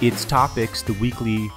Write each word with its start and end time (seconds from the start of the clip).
It's 0.00 0.24
Topics, 0.24 0.82
the 0.82 0.92
weekly 0.92 1.50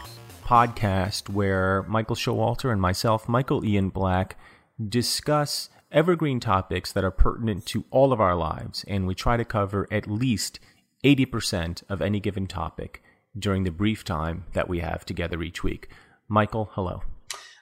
podcast 0.43 1.29
where 1.29 1.83
Michael 1.83 2.15
Showalter 2.15 2.71
and 2.71 2.81
myself, 2.81 3.29
Michael 3.29 3.63
Ian 3.63 3.89
Black, 3.89 4.35
discuss 4.83 5.69
evergreen 5.91 6.39
topics 6.39 6.91
that 6.91 7.03
are 7.03 7.11
pertinent 7.11 7.67
to 7.67 7.85
all 7.91 8.11
of 8.11 8.19
our 8.19 8.33
lives, 8.33 8.83
and 8.87 9.05
we 9.05 9.13
try 9.13 9.37
to 9.37 9.45
cover 9.45 9.87
at 9.91 10.07
least 10.07 10.59
80% 11.03 11.83
of 11.87 12.01
any 12.01 12.19
given 12.19 12.47
topic 12.47 13.03
during 13.37 13.63
the 13.63 13.69
brief 13.69 14.03
time 14.03 14.45
that 14.53 14.67
we 14.67 14.79
have 14.79 15.05
together 15.05 15.43
each 15.43 15.63
week. 15.63 15.89
Michael, 16.27 16.71
hello. 16.73 17.03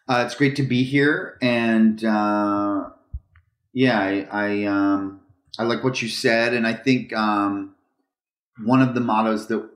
Uh, 0.07 0.24
it's 0.25 0.36
great 0.36 0.56
to 0.56 0.64
be 0.64 0.84
here, 0.84 1.38
and 1.42 2.06
uh, 2.06 2.88
yeah, 3.74 4.00
I 4.00 4.28
I, 4.32 4.64
um, 4.64 5.20
I 5.60 5.64
like 5.64 5.84
what 5.84 6.02
you 6.02 6.07
said, 6.07 6.54
and 6.54 6.66
I 6.66 6.71
think 6.71 7.11
um, 7.11 7.75
one 8.64 8.82
of 8.82 8.93
the 8.93 9.02
mottos 9.02 9.48
that 9.48 9.70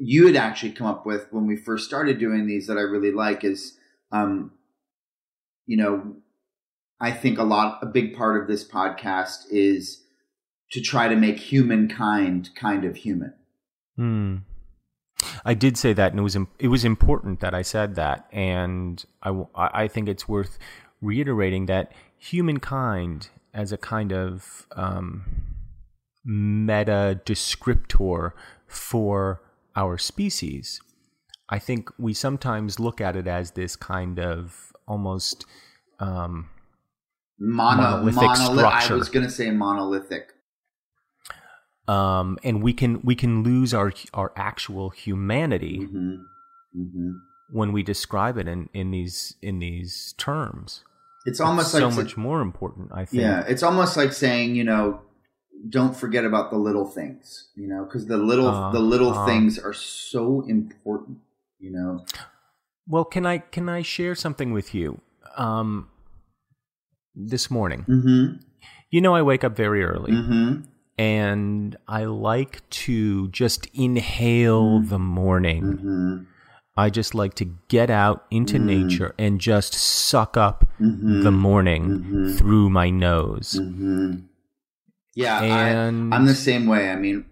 you 0.00 0.26
had 0.26 0.36
actually 0.36 0.72
come 0.72 0.86
up 0.86 1.04
with 1.04 1.26
when 1.30 1.46
we 1.46 1.56
first 1.56 1.86
started 1.86 2.18
doing 2.18 2.46
these 2.46 2.66
that 2.66 2.78
I 2.78 2.82
really 2.82 3.12
like 3.12 3.44
is, 3.44 3.78
um, 4.10 4.52
you 5.66 5.76
know, 5.76 6.16
I 6.98 7.12
think 7.12 7.38
a 7.38 7.44
lot, 7.44 7.80
a 7.82 7.86
big 7.86 8.16
part 8.16 8.40
of 8.40 8.48
this 8.48 8.66
podcast 8.66 9.44
is 9.50 10.02
to 10.72 10.80
try 10.80 11.08
to 11.08 11.16
make 11.16 11.38
humankind 11.38 12.50
kind 12.54 12.84
of 12.86 12.96
human. 12.96 13.34
Hmm. 13.96 14.36
I 15.44 15.52
did 15.52 15.76
say 15.76 15.92
that, 15.92 16.12
and 16.12 16.20
it 16.20 16.22
was 16.22 16.36
it 16.58 16.68
was 16.68 16.84
important 16.84 17.40
that 17.40 17.54
I 17.54 17.60
said 17.60 17.94
that, 17.96 18.26
and 18.32 19.04
I 19.22 19.44
I 19.54 19.86
think 19.86 20.08
it's 20.08 20.26
worth 20.26 20.58
reiterating 21.02 21.66
that 21.66 21.92
humankind 22.16 23.28
as 23.52 23.70
a 23.70 23.76
kind 23.76 24.12
of 24.12 24.66
um, 24.72 25.24
meta 26.24 27.20
descriptor 27.26 28.32
for 28.66 29.42
our 29.76 29.98
species. 29.98 30.80
I 31.48 31.58
think 31.58 31.90
we 31.98 32.14
sometimes 32.14 32.78
look 32.78 33.00
at 33.00 33.16
it 33.16 33.26
as 33.26 33.52
this 33.52 33.76
kind 33.76 34.18
of 34.20 34.72
almost 34.86 35.46
um, 35.98 36.48
Mono, 37.38 37.82
monolithic 37.82 38.22
monolith- 38.22 38.58
structure. 38.58 38.94
I 38.94 38.98
was 38.98 39.08
going 39.08 39.26
to 39.26 39.32
say 39.32 39.50
monolithic. 39.50 40.32
um, 41.88 42.38
and 42.44 42.62
we 42.62 42.72
can 42.72 43.00
we 43.02 43.14
can 43.14 43.42
lose 43.42 43.74
our 43.74 43.92
our 44.14 44.32
actual 44.36 44.90
humanity 44.90 45.78
hmm 45.78 46.16
hmm 46.72 47.10
when 47.52 47.72
we 47.72 47.82
describe 47.82 48.38
it 48.38 48.46
in, 48.46 48.68
in 48.72 48.92
these 48.92 49.34
in 49.42 49.58
these 49.58 50.14
terms. 50.18 50.84
It's 51.26 51.40
almost 51.40 51.72
so 51.72 51.88
like 51.88 51.96
much 51.96 52.16
more 52.16 52.40
important, 52.42 52.92
I 52.94 53.04
think. 53.04 53.22
Yeah, 53.22 53.44
it's 53.48 53.62
almost 53.64 53.96
like 53.96 54.12
saying, 54.12 54.54
you 54.54 54.62
know, 54.62 55.00
don't 55.68 55.94
forget 55.96 56.24
about 56.24 56.50
the 56.50 56.56
little 56.58 56.86
things, 56.86 57.50
you 57.54 57.66
know, 57.68 57.84
because 57.84 58.06
the 58.06 58.16
little 58.16 58.48
Uh, 58.48 58.72
the 58.72 58.80
little 58.80 59.12
uh. 59.12 59.26
things 59.26 59.58
are 59.58 59.74
so 59.74 60.40
important, 60.48 61.18
you 61.58 61.70
know. 61.70 62.04
Well, 62.86 63.04
can 63.04 63.26
I 63.26 63.38
can 63.38 63.68
I 63.68 63.82
share 63.82 64.14
something 64.14 64.52
with 64.52 64.74
you? 64.74 65.00
Um, 65.36 65.88
this 67.14 67.50
morning, 67.50 67.84
Mm-hmm. 67.88 68.36
you 68.90 69.00
know, 69.00 69.14
I 69.14 69.22
wake 69.22 69.44
up 69.44 69.56
very 69.56 69.82
early, 69.84 70.12
Mm-hmm. 70.12 70.62
and 70.98 71.76
I 71.88 72.04
like 72.04 72.68
to 72.86 73.28
just 73.28 73.66
inhale 73.74 74.80
Mm. 74.80 74.88
the 74.88 74.98
morning. 74.98 75.62
Mm-hmm. 75.62 76.16
I 76.76 76.88
just 76.88 77.14
like 77.14 77.34
to 77.34 77.44
get 77.68 77.90
out 77.90 78.24
into 78.30 78.56
Mm. 78.58 78.64
nature 78.64 79.14
and 79.18 79.40
just 79.40 79.74
suck 79.74 80.36
up 80.36 80.64
Mm-hmm. 80.80 81.22
the 81.22 81.30
morning 81.32 81.82
Mhm. 82.00 82.38
through 82.38 82.70
my 82.70 82.90
nose. 82.90 83.58
Mm-hmm. 83.60 84.26
Yeah, 85.14 85.42
And 85.42 86.12
I, 86.14 86.16
I'm 86.16 86.26
the 86.26 86.34
same 86.34 86.66
way. 86.66 86.90
I 86.90 86.96
mean, 86.96 87.26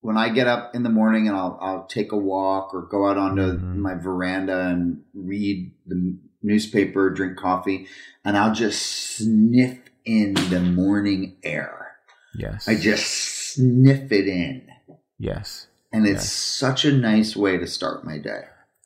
when 0.00 0.16
I 0.16 0.28
get 0.30 0.46
up 0.46 0.74
in 0.74 0.82
the 0.82 0.88
morning 0.90 1.28
and 1.28 1.36
I'll 1.36 1.58
I'll 1.60 1.86
take 1.86 2.12
a 2.12 2.16
walk 2.16 2.72
or 2.74 2.82
go 2.82 3.08
out 3.08 3.18
onto 3.18 3.42
Mhm. 3.58 3.76
my 3.76 3.94
veranda 3.94 4.68
and 4.68 5.02
read 5.14 5.72
the 5.86 6.16
newspaper, 6.42 7.10
drink 7.10 7.36
coffee, 7.36 7.86
and 8.24 8.36
I'll 8.36 8.54
just 8.54 8.80
sniff 9.16 9.78
in 10.04 10.34
the 10.34 10.60
morning 10.60 11.36
air. 11.42 11.96
yes, 12.38 12.68
I 12.68 12.76
just 12.76 13.06
sniff 13.54 14.12
it 14.12 14.28
in. 14.28 14.68
yes. 15.18 15.66
And 15.92 16.06
it's 16.06 16.24
Yes. 16.24 16.32
such 16.32 16.84
a 16.84 16.92
nice 16.92 17.34
way 17.36 17.56
to 17.56 17.66
start 17.66 18.04
my 18.04 18.18
day. 18.18 18.42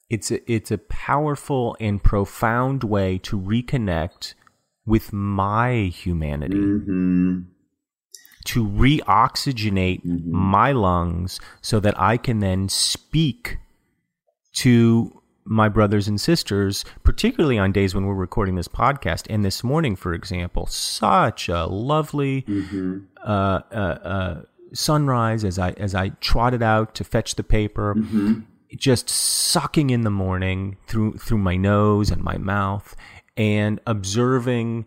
It's 0.09 0.31
a, 0.31 0.53
it's 0.53 0.71
a 0.71 0.79
powerful 0.79 1.77
and 1.81 2.03
profound 2.03 2.83
way 2.85 3.19
to 3.19 3.39
reconnect 3.39 4.35
with 4.87 5.13
my 5.13 5.75
humanity. 5.93 6.57
Mm-hmm. 6.57 7.41
To 8.47 8.65
reoxygenate 8.67 10.05
Mhm. 10.05 10.25
my 10.27 10.73
lungs 10.73 11.41
so 11.61 11.79
that 11.81 11.99
I 12.01 12.17
can 12.17 12.39
then 12.41 12.69
speak 12.69 13.59
to 14.55 15.17
my 15.45 15.69
brothers 15.69 16.07
and 16.07 16.21
sisters, 16.21 16.85
particularly 17.03 17.59
on 17.59 17.73
days 17.73 17.95
when 17.95 18.07
we're 18.07 18.15
recording 18.15 18.55
this 18.55 18.69
podcast. 18.69 19.27
And 19.29 19.45
this 19.45 19.65
morning, 19.65 19.97
for 19.97 20.13
example, 20.15 20.67
such 20.67 21.49
a 21.49 21.67
lovely 21.67 22.43
Mm-hmm. 22.43 22.99
uh, 23.25 23.61
uh, 23.73 23.75
uh, 23.75 24.43
sunrise 24.73 25.45
as 25.45 25.59
I 25.59 25.71
as 25.73 25.95
I 25.95 26.11
trotted 26.21 26.63
out 26.63 26.95
to 26.97 27.05
fetch 27.05 27.35
the 27.35 27.43
paper, 27.43 27.95
Mm-hmm. 27.97 28.41
just 28.77 29.09
sucking 29.09 29.91
in 29.91 30.03
the 30.03 30.11
morning 30.11 30.77
through 30.87 31.15
through 31.19 31.39
my 31.39 31.57
nose 31.57 32.11
and 32.11 32.23
my 32.23 32.39
mouth, 32.39 32.95
and 33.37 33.81
observing 33.87 34.87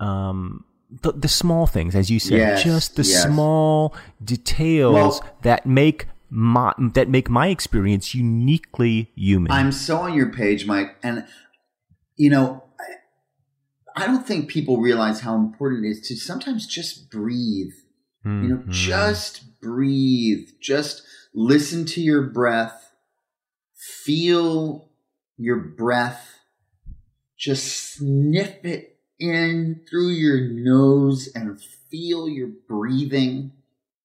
um, 0.00 0.64
the, 1.00 1.12
the 1.12 1.28
small 1.28 1.66
things, 1.66 1.94
as 1.94 2.10
you 2.10 2.18
said, 2.20 2.38
Yes, 2.38 2.64
just 2.64 2.96
the 2.96 3.02
yes. 3.02 3.24
small 3.24 3.94
details 4.22 4.94
Well- 4.94 5.36
that 5.42 5.64
make 5.66 6.06
my 6.28 6.72
that 6.94 7.08
make 7.08 7.28
my 7.30 7.48
experience 7.48 8.14
uniquely 8.14 9.10
human. 9.14 9.50
I'm 9.52 9.72
so 9.72 9.98
on 9.98 10.14
your 10.14 10.30
page, 10.32 10.66
Mike, 10.66 10.96
and 11.02 11.26
you 12.16 12.30
know, 12.30 12.64
I, 13.96 14.04
I 14.04 14.06
don't 14.06 14.26
think 14.26 14.48
people 14.48 14.78
realize 14.80 15.20
how 15.20 15.34
important 15.36 15.84
it 15.84 15.90
is 15.90 16.08
to 16.08 16.16
sometimes 16.16 16.66
just 16.66 17.10
breathe. 17.10 17.72
You 18.24 18.30
know, 18.30 18.56
Mhm. 18.58 18.70
just 18.70 19.60
breathe. 19.60 20.48
Just 20.60 21.02
listen 21.34 21.84
to 21.86 22.00
your 22.00 22.22
breath. 22.22 22.92
Feel 23.74 24.90
your 25.36 25.56
breath. 25.56 26.38
Just 27.36 27.94
sniff 27.94 28.64
it 28.64 28.91
in 29.22 29.80
through 29.88 30.08
your 30.10 30.40
nose 30.50 31.28
and 31.34 31.60
feel 31.90 32.28
your 32.28 32.48
breathing. 32.68 33.52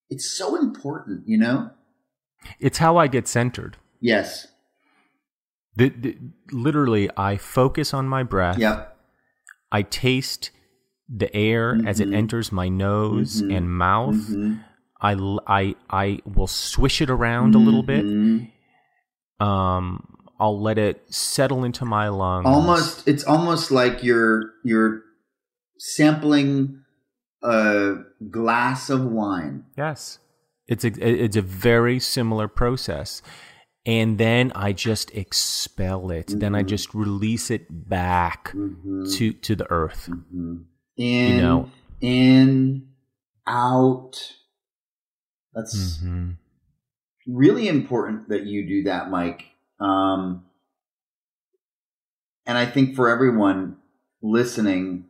It's 0.10 0.30
so 0.30 0.56
important, 0.56 1.28
you 1.28 1.38
know? 1.38 1.72
it's 2.60 2.78
how 2.78 2.96
I 2.98 3.08
get 3.08 3.28
centered. 3.28 3.76
Yes. 4.00 4.48
The, 5.76 5.90
the, 5.90 6.18
literally, 6.52 7.10
I 7.18 7.36
focus 7.38 7.94
on 7.94 8.08
my 8.08 8.24
breath. 8.24 8.58
Yep. 8.58 8.96
I 9.72 9.82
taste 9.82 10.52
the 11.10 11.34
air 11.36 11.78
as 11.86 12.00
it 12.00 12.08
Mhm. 12.10 12.16
enters 12.16 12.52
my 12.52 12.70
nose 12.70 13.42
Mhm. 13.42 13.58
and 13.58 13.70
mouth. 13.72 14.16
Mhm. 14.16 14.64
I, 15.02 15.14
I, 15.48 15.76
I 15.90 16.20
will 16.26 16.48
swish 16.48 17.02
it 17.02 17.10
around 17.10 17.54
a 17.56 17.60
little 17.60 17.84
bit. 17.84 18.06
Mhm. 18.06 18.50
Um, 19.40 20.08
I'll 20.40 20.62
let 20.62 20.78
it 20.78 21.04
settle 21.14 21.64
into 21.64 21.84
my 21.86 22.08
lungs. 22.10 22.46
Almost, 22.46 23.08
it's 23.08 23.24
almost 23.24 23.72
like 23.72 24.04
you're 24.04 24.52
you're 24.64 25.02
sampling 25.78 26.84
a 27.44 27.96
glass 28.30 28.90
of 28.90 29.06
wine. 29.06 29.66
Yes. 29.78 30.20
It's 30.68 30.84
a, 30.84 30.88
it's 30.88 31.36
a 31.36 31.42
very 31.42 32.00
similar 32.00 32.48
process. 32.48 33.22
And 33.86 34.18
then 34.18 34.52
I 34.54 34.74
just 34.74 35.16
expel 35.16 36.12
it. 36.12 36.28
Then 36.40 36.56
I 36.56 36.64
Mhm. 36.64 36.68
just 36.68 36.94
release 36.94 37.50
it 37.50 37.68
back 37.90 38.52
Mhm. 38.54 39.16
to, 39.16 39.32
to 39.32 39.56
the 39.56 39.72
earth. 39.72 40.10
Mhm. 40.10 40.66
In, 40.98 41.38
know. 41.38 41.72
in, 42.02 42.90
out. 43.48 44.36
That's 45.54 46.00
hmm 46.02 46.32
really 47.28 47.68
important 47.68 48.30
that 48.30 48.46
you 48.46 48.66
do 48.68 48.84
that, 48.84 49.10
Mike. 49.10 49.44
Um, 49.80 50.46
and 52.46 52.58
I 52.58 52.66
think 52.66 52.96
for 52.96 53.10
everyone 53.10 53.78
listening, 54.22 55.06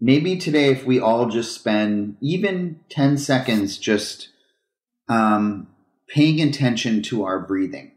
maybe 0.00 0.36
today, 0.36 0.70
if 0.70 0.84
we 0.84 0.98
all 1.00 1.28
just 1.28 1.54
spend 1.54 2.16
even 2.20 2.80
10 2.88 3.18
seconds 3.18 3.78
just 3.78 4.28
um, 5.08 5.68
paying 6.08 6.40
attention 6.40 7.02
to 7.02 7.24
our 7.24 7.40
breathing, 7.40 7.92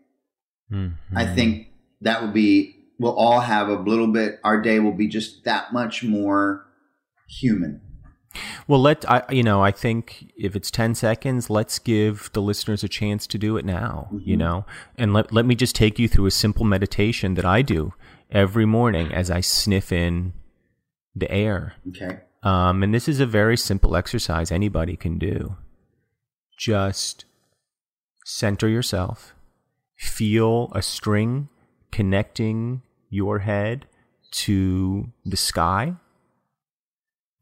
I 0.71 1.25
Mm-hmm. 1.25 1.35
think 1.35 1.67
that 2.01 2.21
would 2.21 2.33
be, 2.33 2.75
we'll 2.99 3.15
all 3.15 3.41
have 3.41 3.69
a 3.69 3.75
little 3.75 4.07
bit, 4.07 4.39
our 4.43 4.59
day 4.61 4.79
will 4.79 4.93
be 4.93 5.07
just 5.07 5.43
that 5.45 5.71
much 5.71 6.03
more 6.03 6.65
human. 7.27 7.81
Well, 8.67 8.81
let 8.81 9.09
I 9.09 9.23
you 9.29 9.43
know 9.43 9.61
I 9.61 9.71
think 9.71 10.31
if 10.35 10.55
it's 10.55 10.71
ten 10.71 10.95
seconds, 10.95 11.49
let's 11.51 11.77
give 11.77 12.31
the 12.33 12.41
listeners 12.41 12.83
a 12.83 12.87
chance 12.87 13.27
to 13.27 13.37
do 13.37 13.57
it 13.57 13.65
now. 13.65 14.15
You 14.23 14.35
Mhm. 14.35 14.39
know, 14.39 14.65
and 14.97 15.13
let 15.13 15.31
let 15.31 15.45
me 15.45 15.53
just 15.53 15.75
take 15.75 15.99
you 15.99 16.07
through 16.07 16.25
a 16.25 16.31
simple 16.31 16.65
meditation 16.65 17.35
that 17.35 17.45
I 17.45 17.61
do 17.61 17.93
every 18.31 18.65
morning 18.65 19.13
as 19.13 19.29
I 19.29 19.41
sniff 19.41 19.91
in 19.91 20.33
the 21.15 21.31
air. 21.31 21.73
Okay. 21.89 22.19
Um, 22.43 22.83
and 22.83 22.93
this 22.93 23.07
is 23.07 23.19
a 23.19 23.25
very 23.25 23.57
simple 23.57 23.95
exercise 23.95 24.51
anybody 24.51 24.95
can 24.95 25.17
do. 25.17 25.55
Just 26.57 27.25
center 28.25 28.67
yourself, 28.67 29.33
feel 29.97 30.71
a 30.73 30.81
string 30.81 31.49
connecting 31.91 32.81
your 33.09 33.39
head 33.39 33.85
to 34.31 35.11
the 35.25 35.37
sky. 35.37 35.95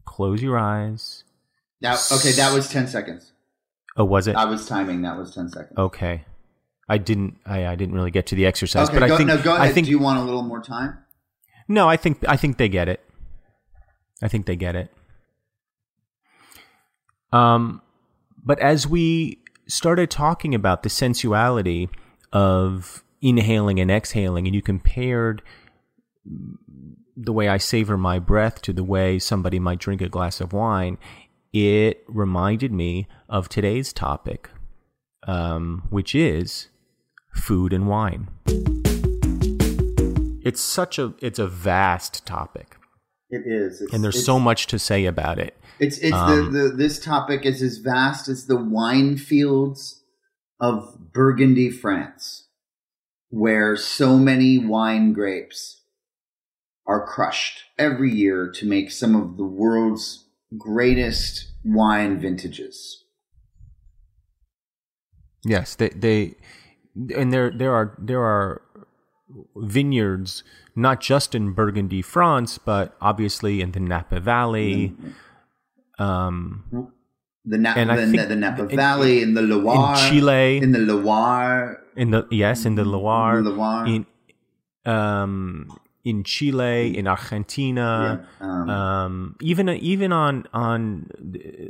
Close 0.06 0.42
your 0.42 0.58
eyes. 0.58 1.24
Now, 1.82 1.98
okay, 2.12 2.32
that 2.34 2.54
was 2.54 2.70
10 2.70 2.88
seconds. 2.88 3.32
Oh, 3.98 4.06
was 4.06 4.28
it? 4.28 4.36
I 4.36 4.46
was 4.46 4.68
timing. 4.68 5.02
That 5.02 5.18
was 5.18 5.34
10 5.34 5.50
seconds. 5.50 5.78
Okay. 5.78 6.26
I 6.88 6.98
didn't 6.98 7.38
I, 7.46 7.68
I 7.68 7.76
didn't 7.76 7.96
really 7.96 8.12
get 8.12 8.26
to 8.28 8.36
the 8.36 8.46
exercise, 8.46 8.90
okay, 8.90 9.00
but 9.00 9.08
go, 9.08 9.14
I 9.16 9.18
think 9.18 9.28
no, 9.28 9.42
go 9.42 9.56
ahead. 9.56 9.70
I 9.70 9.72
think 9.72 9.86
Do 9.86 9.92
you 9.92 10.00
want 10.00 10.20
a 10.20 10.24
little 10.24 10.44
more 10.44 10.62
time? 10.62 10.98
No, 11.70 11.88
I 11.88 11.96
think 11.96 12.18
I 12.28 12.36
think 12.36 12.58
they 12.58 12.68
get 12.68 12.90
it. 12.90 13.00
I 14.22 14.28
think 14.28 14.46
they 14.46 14.56
get 14.56 14.76
it. 14.76 14.92
Um, 17.32 17.82
but 18.44 18.60
as 18.60 18.88
we 18.88 19.40
started 19.68 20.10
talking 20.10 20.54
about 20.54 20.84
the 20.84 20.90
sensuality 20.90 21.90
of 22.34 23.04
inhaling 23.22 23.80
and 23.80 23.90
exhaling, 23.90 24.48
and 24.48 24.56
you 24.56 24.62
compared 24.62 25.42
the 27.16 27.34
way 27.34 27.48
I 27.48 27.58
savor 27.58 27.98
my 27.98 28.20
breath 28.20 28.62
to 28.64 28.74
the 28.74 28.84
way 28.84 29.20
somebody 29.20 29.60
might 29.60 29.80
drink 29.80 30.02
a 30.02 30.10
glass 30.10 30.42
of 30.42 30.54
wine, 30.54 30.98
it 31.54 32.04
reminded 32.08 32.72
me 32.72 33.08
of 33.30 33.50
today's 33.50 33.94
topic, 33.94 34.50
um, 35.28 35.84
which 35.90 36.16
is 36.16 36.70
food 37.34 37.74
and 37.74 37.88
wine. 37.88 38.28
It's 40.44 40.62
such 40.62 40.98
a 40.98 41.14
it's 41.20 41.40
a 41.40 41.48
vast 41.48 42.26
topic, 42.26 42.78
It 43.32 43.44
is. 43.46 43.82
And 43.94 44.04
there's 44.04 44.26
so 44.26 44.40
much 44.40 44.68
to 44.68 44.78
say 44.78 45.06
about 45.06 45.40
it. 45.40 45.58
It's 45.80 45.98
it's 46.00 46.14
um, 46.14 46.52
the, 46.52 46.60
the 46.60 46.70
this 46.70 47.00
topic 47.00 47.46
is 47.46 47.62
as 47.62 47.78
vast 47.78 48.28
as 48.28 48.46
the 48.46 48.58
wine 48.58 49.18
fields 49.18 50.04
of 50.60 51.14
Burgundy, 51.14 51.72
France, 51.72 52.50
where 53.30 53.76
so 53.78 54.18
many 54.18 54.58
wine 54.58 55.14
grapes 55.14 55.82
are 56.86 57.06
crushed 57.06 57.64
every 57.80 58.12
year 58.12 58.52
to 58.52 58.66
make 58.68 58.92
some 58.92 59.16
of 59.16 59.38
the 59.38 59.46
world's 59.46 60.28
greatest 60.58 61.54
wine 61.64 62.20
vintages. 62.20 63.06
Yes, 65.46 65.76
they 65.76 65.90
they 65.90 66.36
and 67.16 67.32
there 67.32 67.50
there 67.50 67.74
are 67.74 67.96
there 67.98 68.22
are 68.22 68.62
vineyards 69.56 70.44
not 70.76 71.02
just 71.02 71.36
in 71.36 71.54
Burgundy, 71.54 72.02
France, 72.02 72.58
but 72.58 72.96
obviously 73.02 73.62
in 73.62 73.72
the 73.72 73.80
Napa 73.80 74.20
Valley. 74.20 74.94
Um, 76.00 76.64
The, 77.44 77.58
Na- 77.58 77.74
And 77.76 77.92
I 77.92 77.96
the, 78.06 78.12
think 78.12 78.28
the 78.30 78.36
Napa 78.36 78.68
in- 78.70 78.76
Valley, 78.78 79.22
in 79.22 79.34
the 79.34 79.42
Loire, 79.42 79.98
in 79.98 80.12
Chile, 80.12 80.58
in 80.58 80.72
the 80.74 80.80
Loire, 80.80 81.82
in 81.96 82.12
the 82.12 82.28
yes, 82.30 82.66
in 82.66 82.76
the 82.76 82.86
Loire, 82.86 83.42
the 83.42 83.50
Loire. 83.50 83.86
in 83.88 84.06
um 84.86 85.68
in 86.04 86.24
Chile, 86.24 86.98
in 86.98 87.06
Argentina, 87.08 88.26
Yeah, 88.42 88.48
um, 88.48 88.70
um, 88.70 89.36
even 89.42 89.70
even 89.70 90.12
on 90.12 90.48
on 90.54 91.10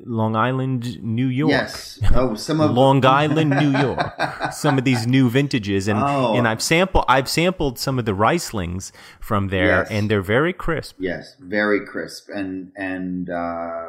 Long 0.05 0.35
Island, 0.35 1.03
New 1.03 1.27
York. 1.27 1.51
yes. 1.51 1.99
Oh, 2.15 2.35
some 2.35 2.61
of 2.61 2.71
Long 2.81 3.05
Island, 3.05 3.49
New 3.51 3.71
York. 3.77 4.13
Some 4.53 4.77
of 4.77 4.83
these 4.83 5.05
new 5.07 5.29
vintages, 5.29 5.87
and 5.87 5.99
Oh. 5.99 6.33
and 6.35 6.47
I've 6.47 6.61
sampled 6.61 7.05
I've 7.07 7.27
sampled 7.29 7.77
some 7.79 7.99
of 7.99 8.05
the 8.05 8.13
Rieslings 8.13 8.91
from 9.19 9.47
there, 9.49 9.79
Yes. 9.83 9.87
and 9.91 10.09
they're 10.09 10.21
very 10.21 10.53
crisp. 10.53 10.95
Yes, 10.99 11.35
very 11.39 11.85
crisp 11.85 12.29
and 12.33 12.71
and 12.77 13.29
uh, 13.29 13.85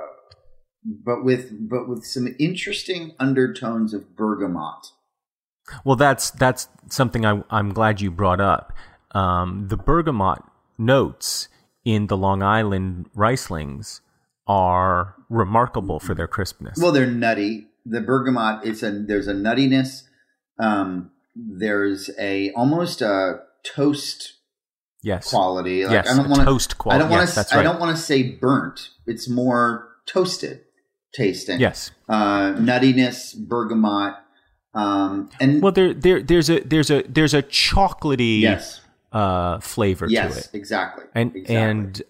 but 0.85 1.25
with 1.25 1.51
but 1.69 1.89
with 1.89 2.05
some 2.05 2.27
interesting 2.39 3.13
undertones 3.21 3.95
of 3.95 4.17
bergamot. 4.17 4.87
Well, 5.85 5.97
that's 5.97 6.31
that's 6.33 6.69
something 6.89 7.25
I, 7.25 7.43
I'm 7.51 7.73
glad 7.73 8.01
you 8.01 8.11
brought 8.11 8.41
up. 8.41 8.73
Um, 9.15 9.69
the 9.69 9.77
bergamot 9.77 10.43
notes 10.79 11.49
in 11.85 12.07
the 12.07 12.17
Long 12.17 12.43
Island 12.43 13.11
Rieslings 13.17 14.01
are 14.47 15.17
remarkable 15.29 16.01
for 16.01 16.15
their 16.15 16.29
crispness. 16.29 16.79
Well, 16.81 16.93
they're 16.93 17.07
nutty. 17.07 17.69
The 17.85 18.01
bergamot 18.01 18.65
it's 18.65 18.83
a 18.83 18.91
there's 18.91 19.29
a 19.29 19.35
nuttiness. 19.35 20.03
Um, 20.59 21.11
there's 21.35 22.11
a 22.19 22.53
almost 22.53 23.03
a 23.03 23.41
toast 23.65 24.35
yes, 25.03 25.31
quality. 25.31 25.85
Like, 25.85 25.93
yes, 25.93 26.11
I 26.11 26.17
don't 26.17 26.29
want 26.29 26.41
to 26.41 26.45
toast 26.47 26.75
I 26.75 26.77
quality. 26.77 27.03
don't 27.03 27.11
want 27.11 27.23
yes, 27.23 27.31
to. 27.31 27.37
that's 27.37 27.53
right. 27.53 27.61
I 27.61 27.63
don't 27.63 27.81
want 27.81 27.97
to 27.97 28.03
say 28.03 28.23
burnt. 28.23 28.91
It's 29.07 29.29
more 29.29 29.89
toasted 30.07 30.61
tasting. 31.15 31.61
yes. 31.61 31.91
Uh, 32.09 32.55
nuttiness, 32.55 33.35
bergamot, 33.37 34.15
um, 34.75 35.31
and 35.41 35.63
Well, 35.63 35.73
there, 35.73 35.93
there, 35.93 36.23
there's 36.23 36.49
a, 36.49 36.61
there's 36.61 36.91
a, 36.91 37.03
there's 37.03 37.35
a 37.35 37.43
chocolatey 37.43 38.41
yes, 38.41 38.81
uh, 39.13 39.61
flavor 39.61 40.07
to 40.07 40.13
yes, 40.13 40.47
it. 40.47 40.57
exactly, 40.57 41.05
and 41.15 41.37
exactly. 41.37 41.57
and 41.57 42.03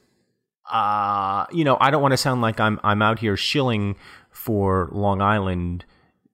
uh 0.71 1.45
you 1.51 1.65
know 1.65 1.77
i 1.81 1.91
don't 1.91 2.01
want 2.01 2.13
to 2.13 2.17
sound 2.17 2.41
like 2.41 2.61
i'm 2.61 2.79
i'm 2.85 3.03
out 3.03 3.19
here 3.19 3.37
shilling 3.37 3.97
for 4.31 4.89
long 4.93 5.21
island 5.21 5.85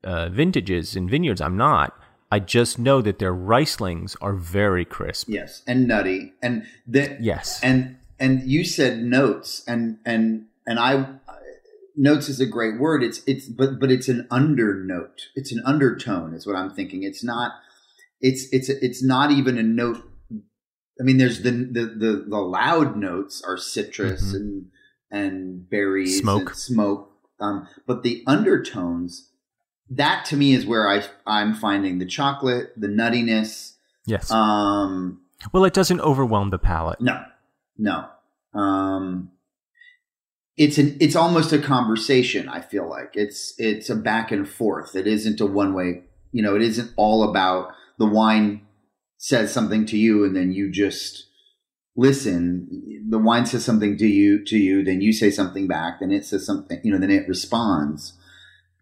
uh 0.05 0.29
vintages 0.29 0.95
and 0.95 1.09
vineyards 1.09 1.41
i'm 1.41 1.57
not 1.57 1.99
i 2.31 2.39
just 2.39 2.79
know 2.79 3.01
that 3.01 3.19
their 3.19 3.35
rieslings 3.35 4.17
are 4.21 4.35
very 4.35 4.85
crisp 4.85 5.31
yes, 5.31 5.63
and 5.67 5.89
nutty, 5.89 6.35
and 6.43 6.67
the, 6.87 7.17
yes 7.19 7.59
and 7.63 7.97
and 8.19 8.43
you 8.43 8.65
said 8.65 9.03
notes, 9.03 9.63
and 9.67 9.99
and 10.05 10.47
and 10.67 10.79
I 10.79 11.07
notes 11.97 12.29
is 12.29 12.41
a 12.41 12.47
great 12.47 12.79
word. 12.79 13.03
It's 13.03 13.23
it's 13.27 13.47
but 13.49 13.79
but 13.79 13.91
it's 13.91 14.09
an 14.09 14.27
undernote. 14.31 15.29
It's 15.35 15.53
an 15.53 15.63
undertone, 15.65 16.35
is 16.35 16.47
what 16.47 16.57
I'm 16.57 16.71
thinking. 16.71 17.03
It's 17.03 17.23
not. 17.23 17.53
It's 18.21 18.49
it's 18.53 18.69
it's 18.69 19.03
not 19.03 19.31
even 19.31 19.59
a 19.59 19.63
note. 19.63 20.03
I 21.01 21.05
mean, 21.05 21.19
there's 21.19 21.43
the 21.43 21.51
the 21.51 21.87
the, 21.87 22.25
the 22.29 22.39
loud 22.39 22.97
notes 22.97 23.43
are 23.47 23.57
citrus 23.57 24.33
Mhm. 24.33 24.35
and 24.37 24.67
and 25.11 25.71
berries, 25.71 26.19
Smoke. 26.21 26.49
and 26.51 26.57
smoke. 26.57 27.13
Um, 27.41 27.69
but 27.87 28.03
the 28.03 28.23
undertones, 28.27 29.31
that 29.91 30.25
to 30.27 30.37
me 30.37 30.53
is 30.55 30.67
where 30.67 30.89
I 30.89 31.05
I'm 31.27 31.55
finding 31.55 31.99
the 31.99 32.07
chocolate, 32.07 32.73
the 32.77 32.89
nuttiness. 32.89 33.75
yes 34.07 34.31
Um, 34.31 35.21
well 35.53 35.65
it 35.65 35.73
doesn't 35.75 36.01
overwhelm 36.01 36.51
the 36.51 36.59
palate 36.59 37.01
no, 37.01 37.23
no. 37.77 38.07
Um, 38.55 39.31
it's 40.57 40.79
an 40.79 40.97
it's 41.01 41.15
almost 41.15 41.53
a 41.53 41.59
conversation. 41.61 42.49
I 42.49 42.61
feel 42.61 42.89
like 42.89 43.11
it's 43.15 43.55
it's 43.59 43.89
a 43.89 43.95
back 43.95 44.33
and 44.33 44.49
forth. 44.49 44.97
It 44.97 45.07
isn't 45.07 45.41
a 45.41 45.47
one 45.47 45.73
way. 45.75 46.03
You 46.33 46.43
know, 46.43 46.57
it 46.57 46.63
isn't 46.63 46.91
all 46.97 47.23
about 47.31 47.71
the 47.99 48.07
wine 48.07 48.63
says 49.19 49.53
something 49.53 49.85
to 49.87 49.99
you 49.99 50.25
and 50.25 50.35
then 50.35 50.53
you 50.53 50.71
just 50.71 51.27
listen. 51.97 52.69
The 53.09 53.19
wine 53.19 53.47
says 53.47 53.65
something 53.65 53.97
to 53.99 54.07
you 54.07 54.45
to 54.45 54.57
you, 54.57 54.85
then 54.85 55.01
you 55.01 55.13
say 55.13 55.31
something 55.31 55.67
back. 55.67 56.01
Then 56.01 56.11
it 56.11 56.25
says 56.25 56.47
something. 56.47 56.81
You 56.85 56.93
know, 56.93 56.99
then 56.99 57.11
it 57.11 57.29
responds. 57.29 58.13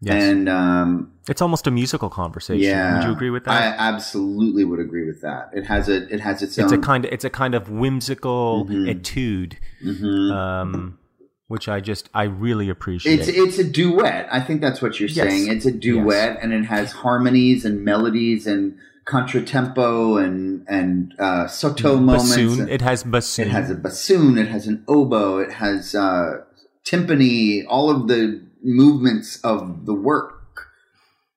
yes 0.01 0.23
And 0.23 0.47
um, 0.47 1.11
it's 1.27 1.41
almost 1.41 1.65
a 1.67 1.71
musical 1.71 2.09
conversation 2.09 2.61
yeah, 2.63 2.97
would 2.99 3.03
you 3.07 3.11
agree 3.11 3.29
with 3.31 3.45
that 3.45 3.51
I 3.51 3.89
absolutely 3.89 4.63
would 4.63 4.79
agree 4.79 5.05
with 5.07 5.21
that. 5.21 5.49
It 5.53 5.65
has 5.65 5.89
a 5.89 6.07
it 6.13 6.19
has 6.19 6.41
its, 6.43 6.57
it's 6.57 6.71
own. 6.71 6.79
a 6.79 6.81
kind 6.81 7.05
of 7.05 7.11
it's 7.11 7.25
a 7.25 7.29
kind 7.31 7.55
of 7.55 7.69
whimsical 7.69 8.65
Mhm. 8.69 8.87
etude 8.93 9.53
Mhm. 9.83 10.31
um 10.31 10.99
which 11.47 11.67
i 11.69 11.79
just 11.79 12.09
i 12.13 12.23
really 12.23 12.69
appreciate 12.69 13.19
It's 13.21 13.27
it's 13.29 13.57
a 13.57 13.63
duet. 13.63 14.27
I 14.31 14.39
think 14.45 14.61
that's 14.61 14.81
what 14.83 14.99
you're 14.99 15.09
Yes. 15.09 15.27
saying. 15.27 15.47
It's 15.47 15.65
a 15.65 15.71
duet, 15.71 16.37
and 16.41 16.53
it 16.53 16.65
has 16.65 16.91
harmonies 16.91 17.65
and 17.65 17.83
melodies 17.83 18.45
and 18.45 18.75
contratempo 19.07 20.23
and 20.23 20.65
and 20.67 21.13
uh, 21.19 21.47
soto 21.47 21.95
moments. 21.97 22.29
bassoon 22.29 22.69
it 22.69 22.81
has 22.81 23.03
bassoon 23.03 23.47
It 23.47 23.51
has 23.51 23.69
a 23.69 23.75
bassoon. 23.75 24.37
It 24.37 24.47
has 24.49 24.67
an 24.67 24.83
oboe. 24.87 25.39
It 25.39 25.53
has 25.53 25.95
uh, 25.95 26.41
timpani. 26.85 27.63
All 27.67 27.89
of 27.89 28.07
the 28.07 28.45
movements 28.63 29.39
of 29.43 29.85
the 29.85 29.93
work 29.93 30.33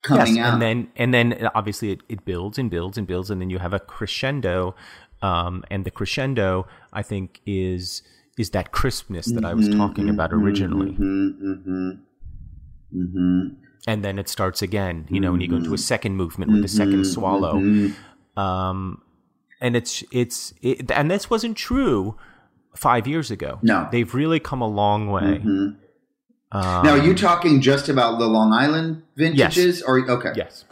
coming 0.02 0.36
yes, 0.36 0.46
out. 0.46 0.52
and 0.54 0.62
then 0.62 0.88
and 0.96 1.14
then 1.14 1.48
obviously 1.54 1.92
it, 1.92 2.00
it 2.08 2.24
builds 2.24 2.58
and 2.58 2.70
builds 2.70 2.98
and 2.98 3.06
builds, 3.06 3.30
and 3.30 3.40
then 3.40 3.50
you 3.50 3.58
have 3.58 3.72
a 3.74 3.78
crescendo, 3.80 4.74
um, 5.22 5.62
and 5.70 5.84
the 5.84 5.90
crescendo 5.90 6.66
I 6.92 7.02
think 7.02 7.40
is 7.46 8.02
is 8.38 8.50
that 8.50 8.72
crispness 8.72 9.26
that 9.26 9.44
I 9.44 9.54
was 9.54 9.68
Mhm, 9.68 9.76
talking 9.76 10.08
about 10.08 10.30
mhm, 10.30 10.42
originally, 10.42 10.92
mhm, 10.92 11.34
mhm, 11.44 11.98
mhm, 12.94 13.56
and 13.86 14.04
then 14.04 14.18
it 14.18 14.28
starts 14.28 14.62
again. 14.62 15.06
You 15.10 15.20
know, 15.20 15.32
and 15.32 15.42
you 15.42 15.48
go 15.48 15.56
into 15.56 15.70
a 15.70 15.76
Mhm. 15.76 15.80
second 15.80 16.16
movement 16.16 16.52
with 16.52 16.62
the 16.62 16.68
second 16.68 17.02
mhm, 17.02 17.06
swallow, 17.14 17.54
mhm. 17.54 17.94
um, 18.36 19.00
and 19.60 19.76
it's 19.76 20.02
it's 20.10 20.52
it, 20.62 20.90
and 20.90 21.10
this 21.10 21.28
wasn't 21.30 21.56
true 21.56 22.16
five 22.76 23.06
years 23.06 23.30
ago. 23.30 23.58
No. 23.62 23.88
they've 23.90 24.14
really 24.14 24.38
come 24.40 24.60
a 24.62 24.68
long 24.68 25.08
way. 25.08 25.42
Um, 26.52 26.84
Now, 26.84 26.90
are 26.96 26.98
you 27.04 27.14
talking 27.14 27.60
just 27.60 27.88
about 27.88 28.18
the 28.18 28.26
Long 28.26 28.52
Island 28.52 29.02
vintages, 29.16 29.82
or 29.82 30.00
okay? 30.10 30.32
Yes. 30.36 30.64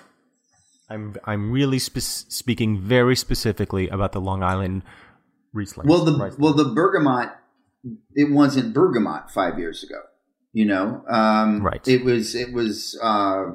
I'm 0.90 1.14
I'm 1.24 1.50
really 1.52 1.78
spe- 1.78 1.98
speaking 1.98 2.80
very 2.80 3.14
specifically 3.14 3.88
about 3.88 4.12
the 4.12 4.20
Long 4.20 4.42
Island 4.42 4.82
Riesling. 5.52 5.86
Well, 5.86 6.04
the 6.04 6.12
Riesling. 6.12 6.40
well 6.40 6.54
the 6.54 6.64
bergamot, 6.64 7.30
it 8.14 8.32
wasn't 8.32 8.72
bergamot 8.74 9.30
five 9.30 9.58
years 9.58 9.84
ago. 9.84 10.00
You 10.52 10.64
know, 10.64 11.04
um, 11.08 11.62
Right. 11.62 11.86
It 11.86 12.04
was 12.04 12.34
it 12.34 12.52
was 12.52 12.98
uh, 13.02 13.52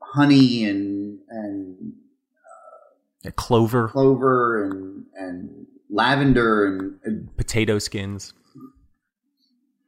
honey 0.00 0.64
and 0.64 1.18
and 1.28 1.92
A 3.24 3.32
clover, 3.32 3.88
clover 3.88 4.64
and 4.64 5.06
and 5.14 5.66
lavender 5.88 6.66
and, 6.66 6.98
and 7.04 7.36
potato 7.36 7.78
skins. 7.78 8.32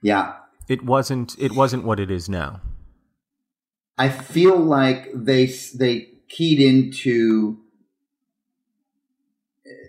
yeah. 0.03 0.35
It 0.69 0.85
wasn't. 0.85 1.35
It 1.39 1.53
wasn't 1.53 1.85
what 1.85 1.99
it 1.99 2.11
is 2.11 2.29
now. 2.29 2.61
I 3.99 4.09
feel 4.09 4.57
like 4.57 5.09
they 5.13 5.47
they 5.75 6.09
keyed 6.29 6.61
into 6.61 7.59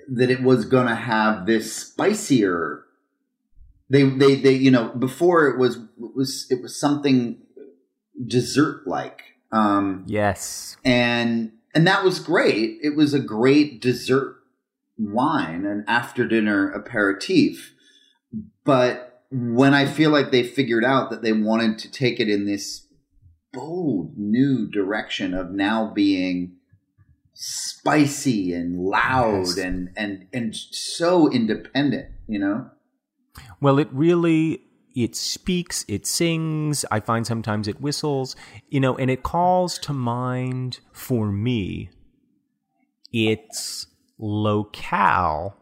that 0.10 0.30
it 0.30 0.42
was 0.42 0.66
going 0.66 0.88
to 0.88 0.96
have 0.96 1.46
this 1.46 1.74
spicier. 1.74 2.86
They 3.94 4.04
they 4.04 4.36
they 4.36 4.54
you 4.54 4.72
know 4.72 4.90
before 4.90 5.48
it 5.48 5.60
was 5.60 5.76
it 5.78 6.16
was 6.16 6.48
it 6.50 6.62
was 6.62 6.80
something 6.80 7.38
dessert 8.26 8.88
like. 8.88 9.22
Um, 9.52 10.04
Yes. 10.08 10.78
and 10.84 11.52
and 11.76 11.86
that 11.86 12.04
was 12.04 12.18
great. 12.20 12.80
It 12.82 12.96
was 12.96 13.14
a 13.14 13.20
great 13.20 13.82
dessert 13.82 14.38
wine, 14.98 15.66
an 15.66 15.86
after 15.88 16.28
dinner 16.28 16.72
aperitif. 16.72 17.74
But 18.64 19.22
when 19.32 19.74
I 19.76 19.86
feel 19.86 20.10
like 20.10 20.32
they 20.32 20.44
figured 20.44 20.84
out 20.86 21.12
that 21.12 21.22
they 21.22 21.34
wanted 21.34 21.78
to 21.80 21.92
take 21.92 22.20
it 22.20 22.30
in 22.30 22.46
this 22.46 22.88
bold 23.52 24.18
new 24.18 24.68
direction 24.68 25.36
of 25.36 25.52
now 25.52 25.92
being 25.94 26.56
spicy 27.34 28.54
and 28.54 28.80
loud 28.80 29.46
Yes. 29.48 29.58
and 29.58 29.90
and 29.96 30.28
and 30.34 30.56
so 30.56 31.30
independent, 31.32 32.08
you 32.28 32.40
know. 32.40 32.72
Well, 33.62 33.80
it 33.80 33.90
really 33.92 34.62
it 34.96 35.16
speaks, 35.16 35.86
it 35.88 36.06
sings. 36.06 36.86
I 36.92 37.00
find 37.00 37.26
sometimes 37.26 37.68
it 37.68 37.82
whistles, 37.82 38.36
you 38.70 38.80
know, 38.80 38.96
and 38.98 39.10
it 39.10 39.24
calls 39.24 39.80
to 39.80 39.94
mind 39.94 40.80
for 40.92 41.32
me 41.32 41.90
its 43.12 43.88
locale 44.18 45.56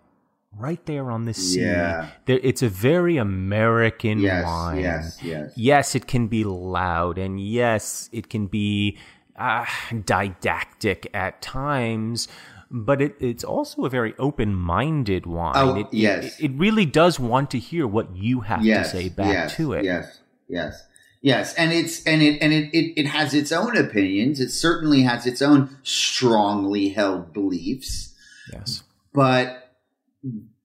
right 0.58 0.86
there 0.86 1.12
on 1.12 1.26
the 1.26 1.34
sea. 1.34 1.62
Yeah. 1.62 2.10
There, 2.26 2.40
it's 2.44 2.62
a 2.62 2.68
very 2.70 3.18
American 3.18 4.20
Yes, 4.20 4.46
wine. 4.46 4.80
yes, 4.82 5.20
yes. 5.24 5.54
Yes, 5.56 5.96
it 5.96 6.08
can 6.08 6.28
be 6.28 6.44
loud, 6.44 7.18
and 7.18 7.40
yes, 7.40 8.10
it 8.12 8.30
can 8.30 8.48
be 8.48 8.98
uh, 9.38 9.66
didactic 10.06 11.10
at 11.14 11.42
times. 11.42 12.28
But 12.74 13.02
it, 13.02 13.16
it's 13.20 13.44
also 13.44 13.84
a 13.84 13.90
very 13.90 14.14
open-minded 14.18 15.26
wine. 15.26 15.52
Oh, 15.56 15.76
it, 15.76 15.82
it- 15.82 15.94
yes. 15.94 16.40
it, 16.40 16.52
really 16.56 16.86
does 16.86 17.20
want 17.20 17.52
to 17.52 17.60
hear 17.60 17.86
what 17.86 18.16
you 18.16 18.40
have 18.42 18.64
yes, 18.64 18.92
to 18.92 18.98
say 18.98 19.10
back 19.10 19.34
yes, 19.34 19.56
to 19.58 19.74
it. 19.74 19.84
Yes, 19.84 20.20
yes, 20.48 20.88
yes, 21.22 21.54
and 21.56 21.74
it's 21.74 22.02
and 22.06 22.22
it 22.22 22.42
and 22.42 22.54
it, 22.54 22.74
it 22.74 22.94
it 23.02 23.06
has 23.08 23.34
its 23.34 23.52
own 23.52 23.76
opinions. 23.76 24.40
It 24.40 24.52
certainly 24.52 25.02
has 25.02 25.26
its 25.28 25.42
own 25.42 25.78
strongly 25.84 26.90
held 26.90 27.34
beliefs, 27.34 28.16
Yes. 28.54 28.84
but 29.14 29.74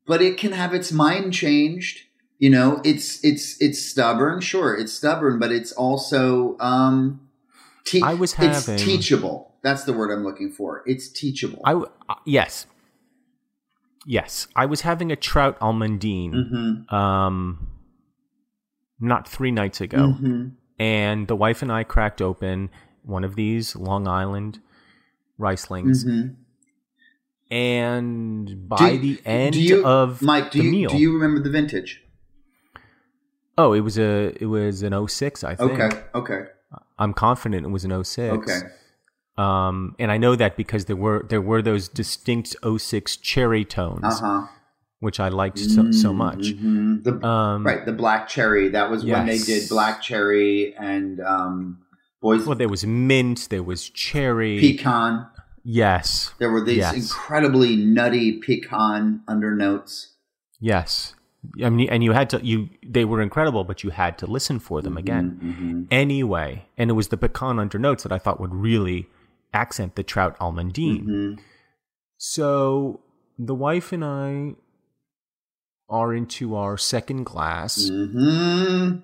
but 0.07 0.23
it 0.23 0.37
can 0.39 0.53
have 0.53 0.75
its 0.75 0.93
mind 0.93 1.33
changed. 1.33 2.03
You 2.39 2.51
know, 2.51 2.81
it's 2.85 3.25
it's 3.25 3.61
it's 3.61 3.83
stubborn. 3.83 4.41
Sure, 4.41 4.77
it's 4.77 4.93
stubborn, 4.93 5.39
but 5.41 5.51
it's 5.51 5.73
also 5.73 6.57
um, 6.61 7.29
te- 7.85 8.03
I 8.03 8.15
was 8.15 8.33
it's 8.39 8.67
having- 8.67 8.79
teachable. 8.79 9.55
That's 9.67 9.83
the 9.85 9.93
word 9.93 10.13
I'm 10.13 10.23
looking 10.23 10.51
for. 10.53 10.83
It's 10.87 11.09
teachable. 11.09 11.61
I 11.65 11.73
w- 11.73 11.91
uh, 12.09 12.15
yes, 12.25 12.67
yes. 14.07 14.47
I 14.55 14.65
was 14.67 14.83
having 14.83 15.11
a 15.11 15.17
trout 15.17 15.59
almondine, 15.61 16.33
mm-hmm. 16.35 16.95
um, 16.95 17.67
not 19.01 19.27
three 19.29 19.51
nights 19.51 19.81
ago, 19.81 19.99
Mm-hmm. 20.15 20.49
and 20.79 21.27
the 21.27 21.35
wife 21.35 21.63
and 21.63 21.73
I 21.73 21.83
cracked 21.83 22.23
open 22.23 22.71
one 23.03 23.25
of 23.25 23.35
these 23.35 23.75
Long 23.75 24.07
Island 24.07 24.61
Rieslings, 25.41 26.05
Mm-hmm. 26.05 26.35
and 27.55 28.69
by 28.69 28.91
Do- 28.93 28.99
the 28.99 29.21
end 29.27 29.55
you, 29.57 29.85
of 29.85 30.23
Mike, 30.23 30.51
do 30.51 30.59
the 30.61 30.65
you 30.65 30.71
meal, 30.71 30.91
do 30.91 30.97
you 30.99 31.13
remember 31.13 31.41
the 31.43 31.51
vintage? 31.51 32.03
oh, 33.59 33.73
it 33.73 33.81
was 33.81 33.99
a 33.99 34.33
it 34.41 34.47
was 34.47 34.83
an 34.83 34.93
06, 35.09 35.43
I 35.45 35.55
think. 35.57 35.73
Okay, 35.81 36.01
okay, 36.15 36.41
I'm 36.99 37.13
confident 37.15 37.67
it 37.67 37.71
was 37.71 37.85
an 37.85 38.05
06. 38.05 38.33
okay. 38.37 38.61
Um, 39.39 39.95
and 39.99 40.11
I 40.11 40.17
know 40.19 40.35
that 40.37 40.57
because 40.57 40.87
there 40.87 40.97
were 40.97 41.27
there 41.29 41.41
were 41.43 41.61
those 41.63 41.89
distinct 41.89 42.57
06 42.65 43.17
cherry 43.19 43.65
tones, 43.65 44.01
Uh 44.05 44.15
huh. 44.21 44.47
which 45.01 45.21
I 45.21 45.29
liked 45.29 45.59
so, 45.59 45.91
so 45.93 46.13
much. 46.13 46.53
The 47.07 47.21
Um, 47.27 47.65
right, 47.67 47.85
the 47.85 47.93
black 47.93 48.29
cherry. 48.29 48.69
That 48.69 48.91
was 48.91 49.05
when 49.05 49.27
they 49.27 49.39
did 49.39 49.69
black 49.69 50.01
cherry 50.01 50.75
and 50.79 51.21
um, 51.21 51.79
boys 52.23 52.47
Well, 52.47 52.57
there 52.57 52.69
was 52.69 52.87
mint, 52.87 53.49
there 53.51 53.63
was 53.63 53.91
cherry. 53.91 54.59
pecan. 54.59 55.27
Yes, 55.69 56.33
There 56.39 56.51
were 56.51 56.65
these 56.65 56.79
Yes. 56.79 56.95
incredibly 56.95 57.75
nutty 57.77 58.39
pecan 58.41 59.21
undernotes. 59.29 60.13
yes. 60.61 61.13
I 61.63 61.71
mean, 61.71 61.89
and 61.91 62.03
you 62.03 62.11
had 62.13 62.29
to 62.31 62.41
you 62.45 62.71
they 62.85 63.05
were 63.05 63.21
incredible, 63.23 63.63
but 63.63 63.85
you 63.85 63.91
had 63.91 64.19
to 64.19 64.27
listen 64.27 64.59
for 64.59 64.83
them 64.83 64.97
again 64.97 65.39
Mm-hmm. 65.45 65.83
anyway. 65.93 66.67
And 66.79 66.91
it 66.91 66.95
was 66.95 67.09
the 67.09 67.17
pecan 67.17 67.57
undernotes 67.57 68.03
that 68.03 68.11
I 68.13 68.19
thought 68.19 68.41
would 68.41 68.53
really 68.55 69.09
accent 69.53 69.97
the 69.97 70.03
trout 70.03 70.39
almondine. 70.39 71.05
Mm-hmm. 71.05 71.41
So 72.19 73.01
the 73.39 73.55
wife 73.55 73.93
and 73.93 74.05
I 74.05 74.55
are 75.89 76.15
into 76.15 76.57
our 76.57 76.77
second 76.77 77.25
glass. 77.25 77.91
Mm-hmm. 77.91 78.99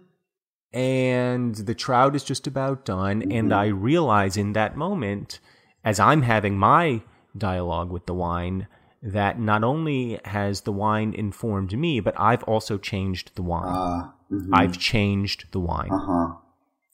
and 0.73 1.55
the 1.55 1.75
trout 1.75 2.17
is 2.17 2.25
just 2.25 2.47
about 2.47 2.85
done. 2.85 3.31
And 3.31 3.53
I 3.53 3.67
realize 3.67 4.37
in 4.37 4.55
that 4.55 4.77
moment, 4.77 5.39
as 5.85 6.01
I'm 6.01 6.23
having 6.23 6.57
my 6.57 7.03
dialogue 7.37 7.91
with 7.91 8.07
the 8.07 8.15
wine, 8.15 8.67
that 9.03 9.39
not 9.39 9.65
only 9.65 10.21
has 10.25 10.63
the 10.63 10.73
wine 10.73 11.13
informed 11.13 11.77
me, 11.77 12.01
but 12.01 12.15
I've 12.19 12.45
also 12.45 12.79
changed 12.79 13.35
the 13.35 13.43
wine. 13.43 13.75
Uh, 13.75 14.11
mhm. 14.31 14.49
I've 14.53 14.79
changed 14.79 15.47
the 15.51 15.61
wine, 15.61 15.91
uh-huh. 15.93 16.37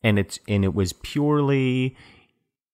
and 0.03 0.19
it's 0.19 0.41
and 0.49 0.65
it 0.65 0.75
was 0.75 0.95
purely 0.95 1.97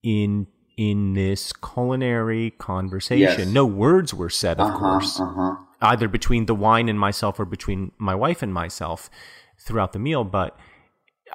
in 0.03 0.47
in 0.77 1.15
this 1.15 1.53
culinary 1.53 2.51
conversation. 2.59 3.21
Yes. 3.47 3.49
No 3.49 3.65
words 3.67 4.13
were 4.15 4.31
said, 4.31 4.59
of 4.61 4.69
Uh-huh. 4.69 4.79
course 4.79 5.21
Uh-huh. 5.21 5.57
either 5.81 6.09
between 6.09 6.47
the 6.47 6.55
wine 6.55 6.89
and 6.89 6.99
myself 6.99 7.39
or 7.39 7.45
between 7.45 7.93
my 7.99 8.15
wife 8.15 8.43
and 8.43 8.53
myself 8.55 9.11
throughout 9.59 9.93
the 9.93 9.99
meal 9.99 10.25
but 10.25 10.57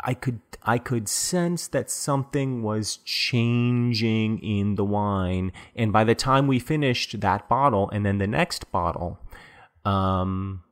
i 0.03 0.13
could 0.13 0.39
i 0.63 0.77
could 0.77 1.07
sense 1.07 1.67
that 1.67 1.89
something 1.89 2.61
was 2.63 2.97
changing 3.05 4.39
in 4.39 4.75
the 4.75 4.83
wine 4.85 5.51
and 5.75 5.91
by 5.93 6.03
the 6.03 6.15
time 6.15 6.47
we 6.47 6.59
finished 6.59 7.19
that 7.21 7.47
bottle 7.47 7.89
and 7.91 8.05
then 8.05 8.17
the 8.17 8.27
next 8.27 8.71
bottle 8.71 9.19
um 9.85 10.63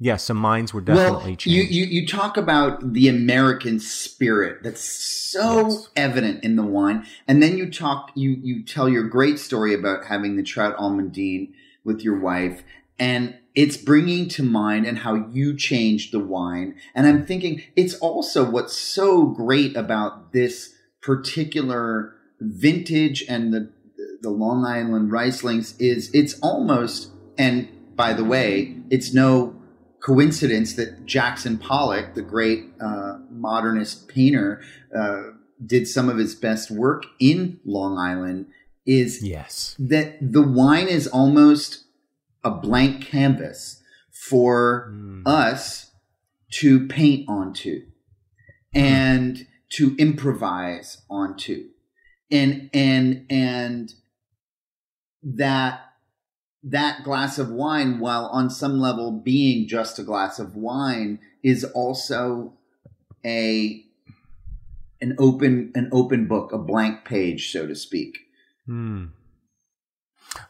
yeah 0.00 0.16
some 0.16 0.36
minds 0.36 0.74
were 0.74 0.80
definitely 0.80 1.12
well, 1.12 1.36
changed 1.36 1.46
you, 1.46 1.62
you 1.62 1.84
you 1.84 2.06
talk 2.06 2.36
about 2.36 2.94
the 2.94 3.06
American 3.06 3.78
spirit 3.78 4.62
that's 4.62 4.80
so 4.82 5.68
Yes. 5.68 5.88
evident 5.94 6.42
in 6.42 6.56
the 6.56 6.64
wine, 6.64 7.06
and 7.28 7.42
then 7.42 7.56
you 7.56 7.70
talk 7.70 8.10
you 8.16 8.36
you 8.42 8.64
tell 8.64 8.88
your 8.88 9.04
great 9.04 9.38
story 9.38 9.72
about 9.74 10.06
having 10.06 10.36
the 10.36 10.42
trout 10.42 10.76
almondine 10.76 11.52
with 11.84 12.00
your 12.02 12.18
wife, 12.18 12.64
and 12.98 13.36
it's 13.54 13.76
bringing 13.76 14.28
to 14.28 14.42
mind 14.42 14.86
and 14.86 14.98
how 14.98 15.14
you 15.14 15.56
changed 15.56 16.12
the 16.12 16.18
wine. 16.18 16.74
And 16.94 17.06
I'm 17.06 17.26
thinking 17.26 17.62
it's 17.76 17.94
also 17.94 18.48
what's 18.48 18.76
so 18.76 19.26
great 19.26 19.76
about 19.76 20.32
this 20.32 20.74
particular 21.00 22.14
vintage 22.40 23.24
and 23.28 23.52
the 23.52 23.70
the 24.22 24.30
Long 24.30 24.64
Island 24.64 25.10
Rieslings 25.10 25.74
is 25.78 26.10
it's 26.12 26.38
almost 26.40 27.10
and 27.38 27.68
by 27.94 28.14
the 28.14 28.24
way, 28.24 28.76
it's 28.88 29.12
no 29.12 29.59
coincidence 30.00 30.74
that 30.74 31.06
Jackson 31.06 31.58
Pollock, 31.58 32.14
the 32.14 32.22
great 32.22 32.64
uh, 32.80 33.18
modernist 33.30 34.08
painter, 34.08 34.62
uh, 34.96 35.22
did 35.64 35.86
some 35.86 36.08
of 36.08 36.16
his 36.18 36.34
best 36.34 36.70
work 36.70 37.04
in 37.18 37.60
Long 37.64 37.98
Island. 37.98 38.46
Is 38.86 39.22
yes 39.22 39.76
that 39.78 40.16
the 40.20 40.42
wine 40.42 40.88
is 40.88 41.06
almost 41.06 41.84
a 42.42 42.50
blank 42.50 43.04
canvas 43.04 43.82
for 44.10 44.90
Mm. 44.90 45.22
us 45.26 45.90
to 46.60 46.86
paint 46.88 47.28
onto 47.28 47.82
and 48.74 49.46
to 49.70 49.94
improvise 49.96 51.02
onto 51.10 51.68
and 52.30 52.70
and 52.72 53.26
and 53.28 53.94
that 55.22 55.89
that 56.62 57.02
glass 57.04 57.38
of 57.38 57.50
wine 57.50 57.98
while 57.98 58.26
on 58.26 58.50
some 58.50 58.80
level 58.80 59.10
being 59.10 59.66
just 59.66 59.98
a 59.98 60.02
glass 60.02 60.38
of 60.38 60.54
wine 60.54 61.18
is 61.42 61.64
also 61.64 62.52
a 63.24 63.84
an 65.00 65.16
open 65.18 65.72
an 65.74 65.88
open 65.92 66.26
book 66.26 66.52
a 66.52 66.58
blank 66.58 67.04
page 67.04 67.50
so 67.50 67.66
to 67.66 67.74
speak 67.74 68.18
Hmm. 68.70 69.06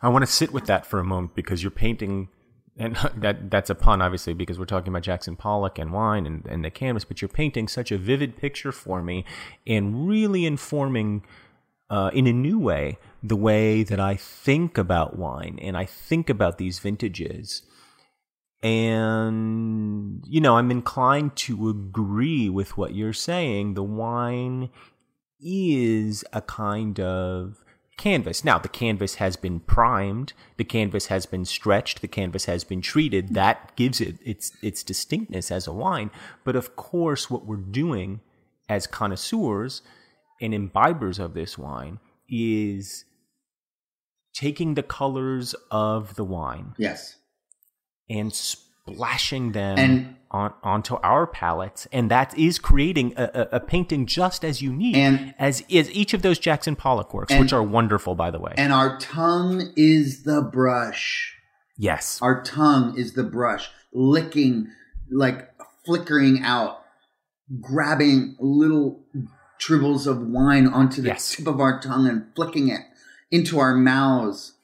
I 0.02 0.10
want 0.10 0.26
to 0.26 0.30
sit 0.30 0.52
with 0.52 0.66
that 0.66 0.84
for 0.84 0.98
a 0.98 1.04
moment 1.04 1.34
because 1.34 1.62
you're 1.62 1.70
painting, 1.70 2.28
and 2.76 2.96
that 3.16 3.50
that's 3.50 3.70
a 3.70 3.74
pun, 3.74 4.02
obviously, 4.02 4.34
because 4.34 4.58
we're 4.58 4.66
talking 4.66 4.88
about 4.88 5.02
Jackson 5.02 5.36
Pollock 5.36 5.78
and 5.78 5.90
wine 5.90 6.26
and, 6.26 6.44
and 6.44 6.62
the 6.62 6.70
canvas. 6.70 7.04
But 7.04 7.22
you're 7.22 7.30
painting 7.30 7.66
such 7.66 7.90
a 7.90 7.96
vivid 7.96 8.36
picture 8.36 8.72
for 8.72 9.02
me, 9.02 9.24
and 9.66 10.06
really 10.06 10.44
informing 10.44 11.24
uh, 11.88 12.10
in 12.12 12.26
a 12.26 12.32
new 12.32 12.58
way 12.58 12.98
the 13.22 13.36
way 13.36 13.82
that 13.82 14.00
I 14.00 14.16
think 14.16 14.78
about 14.78 15.18
wine 15.18 15.58
and 15.60 15.76
I 15.76 15.84
think 15.84 16.30
about 16.30 16.58
these 16.58 16.78
vintages. 16.78 17.62
And, 18.62 20.22
you 20.26 20.40
know, 20.40 20.56
I'm 20.56 20.70
inclined 20.70 21.36
to 21.36 21.68
agree 21.68 22.48
with 22.48 22.76
what 22.76 22.94
you're 22.94 23.12
saying. 23.12 23.74
The 23.74 23.82
wine 23.82 24.70
is 25.40 26.24
a 26.32 26.42
kind 26.42 27.00
of 27.00 27.62
canvas. 27.96 28.44
Now, 28.44 28.58
the 28.58 28.68
canvas 28.68 29.16
has 29.16 29.36
been 29.36 29.60
primed, 29.60 30.32
the 30.56 30.64
canvas 30.64 31.06
has 31.06 31.26
been 31.26 31.44
stretched, 31.44 32.00
the 32.00 32.08
canvas 32.08 32.46
has 32.46 32.64
been 32.64 32.80
treated. 32.80 33.34
That 33.34 33.76
gives 33.76 34.00
it 34.00 34.16
its 34.24 34.52
its 34.62 34.82
distinctness 34.82 35.50
as 35.50 35.66
a 35.66 35.72
wine. 35.72 36.10
But 36.44 36.56
of 36.56 36.76
course, 36.76 37.30
what 37.30 37.46
we're 37.46 37.56
doing 37.56 38.20
as 38.68 38.86
connoisseurs 38.86 39.82
and 40.40 40.54
imbibers 40.54 41.18
of 41.18 41.34
this 41.34 41.58
wine 41.58 41.98
is 42.28 43.04
taking 44.40 44.74
the 44.74 44.82
colors 44.82 45.54
of 45.70 46.14
the 46.14 46.24
wine 46.24 46.72
Yes. 46.78 47.16
and 48.08 48.32
splashing 48.32 49.52
them 49.52 49.78
And- 49.78 50.16
on, 50.32 50.52
onto 50.62 50.94
our 51.02 51.26
palettes, 51.26 51.86
and 51.92 52.10
that 52.10 52.38
is 52.38 52.58
creating 52.58 53.12
a, 53.16 53.24
a, 53.34 53.56
a 53.56 53.60
painting 53.60 54.06
just 54.06 54.44
as 54.44 54.62
unique 54.62 54.96
And- 54.96 55.34
as 55.38 55.62
is 55.68 55.90
each 55.90 56.14
of 56.14 56.22
those 56.22 56.38
Jackson 56.38 56.74
Pollock 56.76 57.12
works, 57.12 57.32
And- 57.32 57.40
which 57.40 57.52
are 57.52 57.62
wonderful, 57.62 58.14
by 58.14 58.30
the 58.30 58.38
way. 58.38 58.54
And 58.56 58.72
our 58.72 58.96
tongue 58.98 59.72
is 59.76 60.22
the 60.22 60.40
brush. 60.40 61.34
yes, 61.76 62.18
Our 62.22 62.42
tongue 62.42 62.96
is 62.96 63.12
the 63.14 63.24
brush, 63.24 63.68
licking, 63.92 64.68
like 65.10 65.50
flickering 65.84 66.42
out, 66.44 66.78
grabbing 67.60 68.36
little 68.38 69.04
dribbles 69.58 70.06
of 70.06 70.18
wine 70.20 70.66
onto 70.66 71.02
the 71.02 71.08
Yes. 71.08 71.34
tip 71.34 71.46
of 71.46 71.60
our 71.60 71.80
tongue 71.80 72.06
and 72.06 72.26
flicking 72.36 72.68
it 72.68 72.80
into 73.30 73.58
our 73.58 73.74
mouths. 73.74 74.54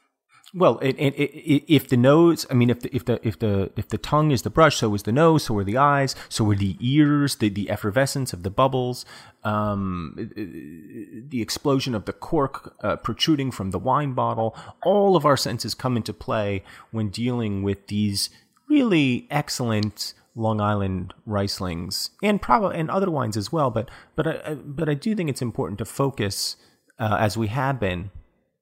Well, 0.54 0.78
it, 0.78 0.96
it, 0.98 1.14
it, 1.18 1.64
if 1.74 1.88
the 1.88 1.98
nose, 1.98 2.46
I 2.50 2.54
mean, 2.54 2.70
if 2.70 2.80
the 2.80 2.94
if 2.96 3.04
the 3.04 3.20
if 3.26 3.38
the 3.38 3.70
if 3.76 3.88
the 3.88 3.98
tongue 3.98 4.30
is 4.30 4.40
the 4.42 4.48
brush, 4.48 4.76
so 4.76 4.94
is 4.94 5.02
the 5.02 5.12
nose, 5.12 5.44
so 5.44 5.58
are 5.58 5.64
the 5.64 5.76
eyes, 5.76 6.14
so 6.30 6.48
are 6.50 6.54
the 6.54 6.76
ears, 6.80 7.36
the 7.36 7.50
the 7.50 7.68
effervescence 7.68 8.32
of 8.32 8.42
the 8.42 8.48
bubbles, 8.48 9.04
um, 9.44 10.14
the 11.28 11.42
explosion 11.42 11.94
of 11.94 12.06
the 12.06 12.12
cork 12.12 12.74
uh, 12.82 12.96
protruding 12.96 13.50
from 13.50 13.70
the 13.70 13.78
wine 13.78 14.12
bottle. 14.14 14.56
All 14.82 15.14
of 15.14 15.26
our 15.26 15.36
senses 15.36 15.74
come 15.74 15.96
into 15.96 16.14
play 16.14 16.62
when 16.90 17.10
dealing 17.10 17.62
with 17.62 17.88
these 17.88 18.30
really 18.68 19.26
excellent 19.30 20.14
Long 20.34 20.60
Island 20.60 21.12
Rieslings 21.28 22.10
and 22.22 22.40
probably 22.40 22.78
and 22.78 22.90
other 22.90 23.10
wines 23.10 23.36
as 23.36 23.52
well. 23.52 23.70
But 23.70 23.90
but 24.14 24.26
I, 24.26 24.52
I- 24.52 24.54
but 24.54 24.88
I 24.88 24.94
do 24.94 25.14
think 25.14 25.28
it's 25.28 25.42
important 25.42 25.78
to 25.78 25.84
focus 25.84 26.56
uh, 26.98 27.16
as 27.20 27.36
we 27.36 27.48
have 27.48 27.78
been 27.78 28.10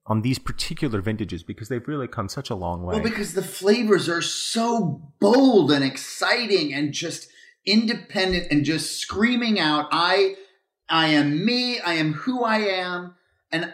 on 0.06 0.23
these 0.23 0.38
particular 0.38 1.00
vintages 1.00 1.42
because 1.42 1.68
they've 1.68 1.87
really 1.88 2.08
come 2.08 2.28
such 2.28 2.50
a 2.50 2.54
long 2.54 2.82
way. 2.82 2.94
Well, 2.94 3.02
because 3.02 3.34
the 3.34 3.42
flavors 3.42 4.08
are 4.08 4.23
so 4.23 5.12
bold 5.20 5.70
and 5.70 5.84
exciting 5.84 6.75
and 6.75 6.92
just 6.92 7.28
independent 7.66 8.49
and 8.50 8.64
just 8.64 8.99
screaming 8.99 9.58
out, 9.58 9.88
I 9.90 10.37
I 10.88 11.08
am 11.08 11.44
me, 11.44 11.80
I 11.80 11.94
am 11.94 12.12
who 12.12 12.44
I 12.44 12.58
am. 12.58 13.14
And 13.50 13.73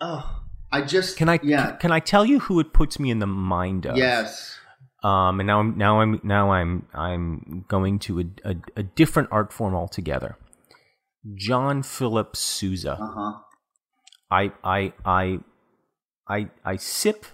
oh 0.00 0.42
I 0.70 0.82
just 0.82 1.16
can 1.16 1.28
I 1.28 1.40
yeah. 1.42 1.72
can 1.72 1.90
I 1.90 2.00
tell 2.00 2.24
you 2.24 2.40
who 2.40 2.60
it 2.60 2.72
puts 2.72 2.98
me 2.98 3.10
in 3.10 3.18
the 3.18 3.26
mind 3.26 3.86
of? 3.86 3.96
Yes. 3.96 4.58
Um, 5.02 5.40
and 5.40 5.48
now 5.48 5.58
I'm 5.58 5.76
now 5.76 6.00
I'm 6.00 6.20
now 6.22 6.52
I'm 6.52 6.86
I'm 6.94 7.64
going 7.68 7.98
to 8.00 8.20
a, 8.20 8.24
a, 8.44 8.56
a 8.76 8.82
different 8.84 9.30
art 9.32 9.52
form 9.52 9.74
altogether. 9.74 10.38
John 11.34 11.82
Philip 11.82 12.36
Sousa. 12.36 12.92
Uh-huh. 12.92 13.38
I 14.30 14.52
I 14.62 14.92
I 15.04 15.40
I 16.32 16.48
I 16.64 16.76
sip 16.76 17.26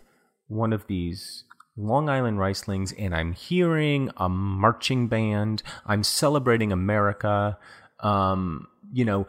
one 0.48 0.72
of 0.72 0.87
these 0.87 1.44
Long 1.76 2.08
Island 2.08 2.38
Rieslings 2.38 2.92
and 2.98 3.14
I'm 3.14 3.32
hearing 3.32 4.11
a 4.16 4.28
marching 4.28 5.06
band. 5.06 5.62
I'm 5.87 6.02
celebrating 6.02 6.72
America. 6.72 7.58
Um, 8.00 8.66
you 8.92 9.04
know, 9.04 9.26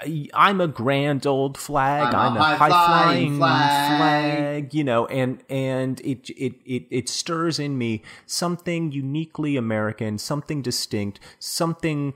I, 0.00 0.28
I'm 0.34 0.60
a 0.60 0.66
grand 0.66 1.26
old 1.26 1.56
flag. 1.56 2.12
I'm 2.14 2.32
I'm, 2.32 2.36
a 2.36 2.40
a 2.40 2.56
high 2.56 2.68
flying 2.68 3.36
flag. 3.36 3.98
flag. 3.98 4.74
You 4.74 4.84
know, 4.84 5.06
and 5.06 5.42
and 5.48 6.00
it, 6.00 6.30
it 6.30 6.54
it 6.66 6.86
it 6.90 7.08
stirs 7.08 7.60
in 7.60 7.78
me 7.78 8.02
something 8.26 8.90
uniquely 8.90 9.56
American, 9.56 10.18
something 10.18 10.62
distinct, 10.62 11.20
something 11.38 12.14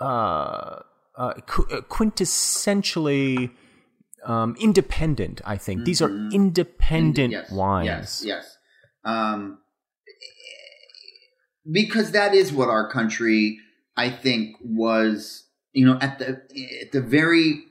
uh, 0.00 0.80
uh, 1.16 1.34
qu- 1.46 1.68
uh, 1.70 1.80
quintessentially 1.82 3.50
um, 4.24 4.56
independent. 4.60 5.40
I 5.44 5.56
think 5.56 5.84
these 5.84 6.02
are 6.02 6.10
independent 6.32 7.32
yes, 7.32 7.50
wines. 7.50 7.86
Yes, 7.86 8.24
yes. 8.24 8.56
Um, 9.04 9.58
because 11.70 12.12
that 12.12 12.34
is 12.34 12.52
what 12.52 12.68
our 12.68 12.90
country, 12.90 13.58
I 13.96 14.10
think, 14.10 14.56
was. 14.62 15.44
You 15.72 15.86
know, 15.86 15.98
at 16.00 16.18
the 16.18 16.42
at 16.82 16.90
the 16.90 17.00
very 17.00 17.62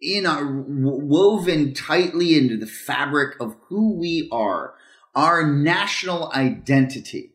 in 0.00 0.26
our 0.26 0.46
woven 0.46 1.74
tightly 1.74 2.36
into 2.36 2.56
the 2.56 2.66
fabric 2.66 3.38
of 3.40 3.56
who 3.68 3.94
we 3.94 4.28
are. 4.30 4.74
Our 5.14 5.44
national 5.46 6.32
identity 6.32 7.32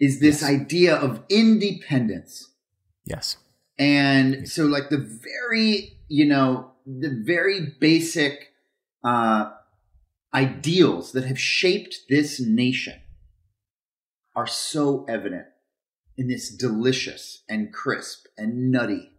is 0.00 0.20
this 0.20 0.42
idea 0.42 0.94
of 0.94 1.22
independence. 1.28 2.52
Yes. 3.04 3.36
And 3.78 4.48
so, 4.48 4.64
like 4.64 4.88
the 4.88 4.98
very, 4.98 5.98
you 6.08 6.24
know, 6.24 6.72
the 6.86 7.10
very 7.10 7.74
basic 7.80 8.52
uh, 9.02 9.50
ideals 10.32 11.12
that 11.12 11.24
have 11.24 11.38
shaped 11.38 12.02
this 12.08 12.40
nation 12.40 13.00
are 14.34 14.46
so 14.46 15.04
evident 15.08 15.46
in 16.16 16.28
this 16.28 16.54
delicious 16.54 17.42
and 17.48 17.72
crisp 17.72 18.26
and 18.38 18.70
nutty 18.70 19.10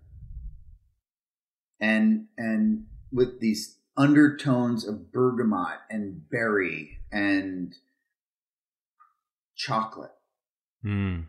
and 1.80 2.26
and 2.38 2.86
with 3.12 3.40
these 3.40 3.78
undertones 3.96 4.88
of 4.88 5.12
bergamot 5.12 5.80
and 5.90 6.30
berry 6.30 7.00
and 7.12 7.76
chocolate. 9.56 10.12
Mm. 10.86 11.26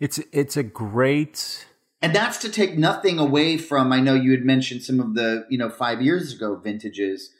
It's 0.00 0.20
it's 0.32 0.56
a 0.56 0.62
great 0.62 1.66
and 2.04 2.14
that's 2.14 2.38
to 2.38 2.48
take 2.48 2.76
nothing 2.78 3.18
away 3.18 3.56
from 3.56 3.92
i 3.92 4.00
know 4.00 4.14
you 4.14 4.30
had 4.30 4.44
mentioned 4.44 4.82
some 4.82 5.00
of 5.00 5.14
the 5.14 5.46
you 5.50 5.58
know 5.58 5.68
five 5.70 6.00
years 6.02 6.32
ago 6.34 6.54
vintages 6.56 7.30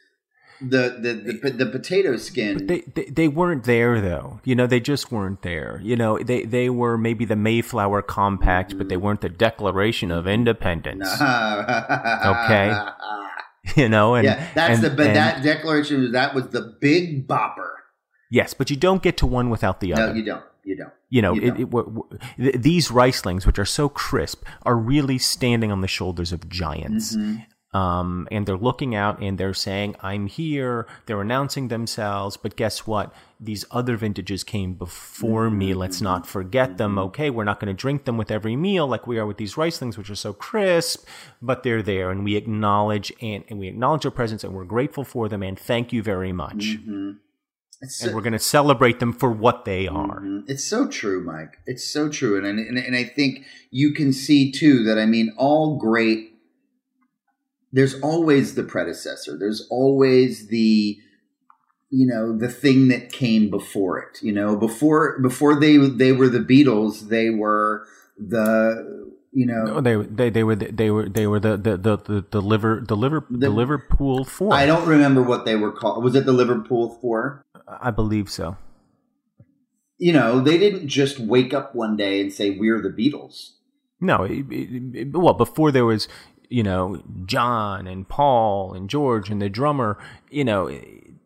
the 0.61 0.97
the 1.01 1.13
the, 1.43 1.51
the 1.51 1.67
potato 1.67 2.17
skin 2.17 2.67
they, 2.67 2.81
they 2.95 3.05
they 3.07 3.29
weren't 3.29 3.65
there 3.65 4.01
though. 4.01 4.41
You 4.45 4.55
know, 4.55 4.67
they 4.69 4.79
just 4.79 5.11
weren't 5.11 5.43
there. 5.43 5.81
You 5.83 5.97
know, 5.97 6.17
they 6.19 6.45
they 6.45 6.71
were 6.71 6.97
maybe 6.97 7.25
the 7.25 7.35
Mayflower 7.37 8.03
Compact, 8.03 8.79
but 8.79 8.89
they 8.89 8.97
weren't 8.97 9.21
the 9.21 9.29
Declaration 9.29 10.13
of 10.13 10.29
Independence. 10.29 11.09
okay 11.21 12.73
You 13.77 13.89
know, 13.89 14.15
and 14.15 14.25
yeah 14.25 14.47
that's 14.55 14.75
and- 14.77 14.85
the 14.85 14.91
but 14.91 15.09
and- 15.09 15.17
that 15.17 15.43
declaration 15.43 16.13
that 16.13 16.35
was 16.35 16.49
the 16.49 16.77
big 16.81 17.27
bopper 17.27 17.71
yes, 18.31 18.55
but 18.55 18.71
you 18.71 18.77
don't 18.77 19.03
get 19.03 19.17
to 19.19 19.27
one 19.27 19.51
without 19.51 19.81
the 19.81 19.93
other. 19.93 20.09
no 20.09 20.13
you 20.15 20.25
don't 20.25 20.45
you 20.65 20.77
don't 20.77 20.93
You 21.11 21.23
know, 21.23 21.35
You 21.35 21.43
it, 21.43 21.49
don't. 21.51 21.61
it, 21.61 21.71
w- 21.71 22.05
w- 22.39 22.59
these 22.59 22.89
Rieslings, 22.89 23.47
which 23.47 23.59
are 23.59 23.65
so 23.65 23.89
crisp, 23.89 24.45
are 24.63 24.77
really 24.77 25.19
standing 25.19 25.71
on 25.71 25.81
the 25.81 25.89
shoulders 25.89 26.33
of 26.33 26.49
giants. 26.49 27.17
Mm-hmm. 27.17 27.43
Um, 27.77 28.29
and 28.31 28.47
they're 28.47 28.57
looking 28.57 28.95
out 28.95 29.21
and 29.21 29.37
they're 29.37 29.53
saying, 29.53 29.97
I'm 30.01 30.29
here. 30.29 30.87
They're 31.07 31.21
announcing 31.21 31.67
themselves. 31.67 32.37
But 32.37 32.55
guess 32.55 32.87
what? 32.87 33.13
These 33.41 33.65
other 33.73 33.97
vintages 33.97 34.45
came 34.45 34.75
before 34.75 35.49
Mm-hmm. 35.49 35.59
me. 35.59 35.75
Let's 35.75 36.01
not 36.01 36.25
forget 36.25 36.79
them. 36.79 37.01
Okay, 37.01 37.31
we're 37.31 37.43
not 37.43 37.59
going 37.59 37.75
to 37.77 37.81
drink 37.81 38.05
them 38.05 38.17
with 38.17 38.31
every 38.31 38.55
meal 38.55 38.87
like 38.87 39.09
we 39.09 39.19
are 39.19 39.27
with 39.27 39.39
these 39.39 39.55
Rieslings, 39.57 39.99
which 39.99 40.09
are 40.09 40.15
so 40.15 40.33
crisp, 40.33 41.05
but 41.43 41.65
they're 41.65 41.83
there. 41.83 42.13
And 42.13 42.23
we 42.23 42.37
acknowledge 42.37 43.13
and, 43.21 43.43
and 43.49 43.59
we 43.59 43.67
acknowledge 43.67 44.03
their 44.03 44.13
presence 44.13 44.45
and 44.45 44.55
we're 44.55 44.65
grateful 44.65 45.03
for 45.03 45.29
them. 45.29 45.43
And 45.43 45.59
thank 45.59 45.93
you 45.93 46.01
very 46.01 46.33
much. 46.33 46.77
It's 47.85 48.03
And 48.03 48.15
we're 48.15 48.23
going 48.23 48.33
to 48.33 48.39
celebrate 48.39 48.99
them 49.01 49.13
for 49.13 49.31
what 49.31 49.65
they 49.65 49.87
are. 49.87 50.21
Mhm. 50.21 50.45
it's 50.49 50.65
so 50.65 50.87
true 50.89 51.23
mike 51.25 51.55
it's 51.67 51.85
so 51.97 52.09
true 52.09 52.37
and, 52.39 52.47
and 52.47 52.77
and 52.79 52.95
i 52.97 53.05
think 53.05 53.45
you 53.71 53.93
can 53.93 54.13
see 54.13 54.51
too 54.51 54.83
that 54.85 54.99
i 54.99 55.07
mean 55.07 55.33
all 55.37 55.77
great 55.79 56.21
there's 57.73 57.95
always 58.01 58.55
the 58.55 58.63
predecessor 58.63 59.37
there's 59.39 59.67
always 59.71 60.49
the 60.49 60.97
you 61.91 62.07
know 62.07 62.37
the 62.37 62.49
thing 62.49 62.89
that 62.89 63.11
came 63.13 63.51
before 63.51 63.99
it 63.99 64.23
you 64.23 64.33
know 64.33 64.57
before 64.57 65.19
before 65.21 65.59
they 65.59 65.77
they 65.77 66.13
were 66.13 66.29
the 66.29 66.41
beatles 66.41 67.09
they 67.09 67.31
were 67.31 67.87
the 68.19 69.13
you 69.33 69.47
know 69.47 69.65
No, 69.65 69.81
they 69.81 69.97
they 69.97 70.31
they 70.31 70.45
were 70.45 70.57
the, 70.57 70.71
they 70.71 70.91
were 70.91 71.09
they 71.09 71.27
were 71.27 71.41
the 71.41 71.57
the 71.57 71.77
the 71.77 71.97
the, 71.99 72.25
the 72.31 72.41
liver 72.43 72.83
the 72.87 72.97
liver 72.97 73.25
the, 73.31 73.39
The- 73.39 73.51
Liverpool 73.51 74.25
Four. 74.25 74.55
i 74.55 74.67
don't 74.67 74.87
remember 74.87 75.23
what 75.23 75.45
they 75.45 75.57
were 75.57 75.73
called 75.73 76.03
was 76.05 76.15
it 76.15 76.25
the 76.27 76.33
liverpool 76.33 76.99
four 77.01 77.44
I 77.69 77.91
believe 77.91 78.31
so. 78.31 78.57
you 79.99 80.13
know 80.13 80.41
they 80.41 80.59
didn't 80.59 80.89
just 80.89 81.19
wake 81.19 81.55
up 81.55 81.75
one 81.75 81.97
day 81.97 82.21
and 82.21 82.33
say 82.33 82.51
we're 82.59 82.81
the 82.83 82.89
beatles 82.91 83.53
No, 84.01 84.25
it, 84.25 84.45
it, 84.51 84.95
it- 84.95 85.13
well, 85.13 85.35
before 85.35 85.71
there 85.73 85.87
was 85.87 86.09
you 86.51 86.63
know, 86.63 87.03
John 87.25 87.87
and 87.87 88.07
Paul 88.07 88.75
and 88.75 88.89
George 88.89 89.31
and 89.31 89.41
the 89.41 89.49
drummer, 89.49 89.99
you 90.31 90.45
know, 90.45 90.71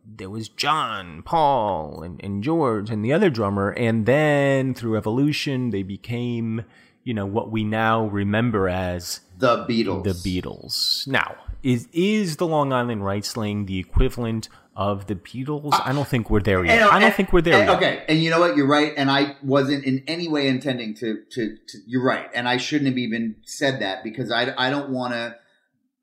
there 0.07 0.31
was 0.31 0.49
John, 0.49 1.23
Paul, 1.23 2.03
and, 2.03 2.23
and 2.25 2.43
George 2.43 2.89
and 2.89 3.05
the 3.05 3.13
other 3.13 3.29
drummer. 3.29 3.71
And 3.71 4.07
then 4.07 4.73
through 4.75 4.97
evolution, 4.97 5.69
they 5.71 5.83
became, 5.83 6.65
you 7.05 7.13
know, 7.13 7.27
what 7.27 7.51
we 7.51 7.63
now 7.65 8.07
remember 8.07 8.69
as 8.69 9.21
The 9.37 9.67
Beatles. 9.67 10.05
the 10.05 10.13
Beatles. 10.13 11.07
Now, 11.09 11.35
is 11.65 11.89
is 11.93 12.37
the 12.37 12.47
Long 12.47 12.73
Island 12.73 13.05
Riceling 13.05 13.67
the 13.67 13.79
equivalent 13.81 14.49
of 14.79 15.09
the 15.09 15.17
Beatles? 15.17 15.79
I 15.85 15.93
don't 15.93 16.07
think 16.07 16.31
we're 16.31 16.41
there 16.41 16.65
yet. 16.65 16.79
And- 16.79 16.89
I 16.89 16.93
don't 16.95 17.03
and- 17.05 17.15
think 17.15 17.33
we're 17.33 17.43
there 17.43 17.59
and- 17.59 17.69
yet. 17.69 17.77
Okay, 17.77 18.05
and 18.09 18.23
you 18.23 18.31
know 18.31 18.39
what? 18.39 18.57
You're 18.57 18.69
right, 18.69 18.95
and 18.97 19.11
I 19.11 19.37
wasn't 19.43 19.85
in 19.85 20.05
any 20.07 20.29
way 20.29 20.47
intending 20.49 20.95
to. 20.95 21.19
To, 21.33 21.57
to 21.69 21.79
you're 21.87 22.05
right, 22.05 22.31
and 22.33 22.49
I 22.49 22.57
shouldn't 22.57 22.89
have 22.89 22.97
even 22.97 23.37
said 23.45 23.81
that 23.83 24.05
because 24.05 24.31
I, 24.31 24.55
I 24.57 24.71
don't 24.71 24.91
want 24.91 25.13
to. 25.15 25.37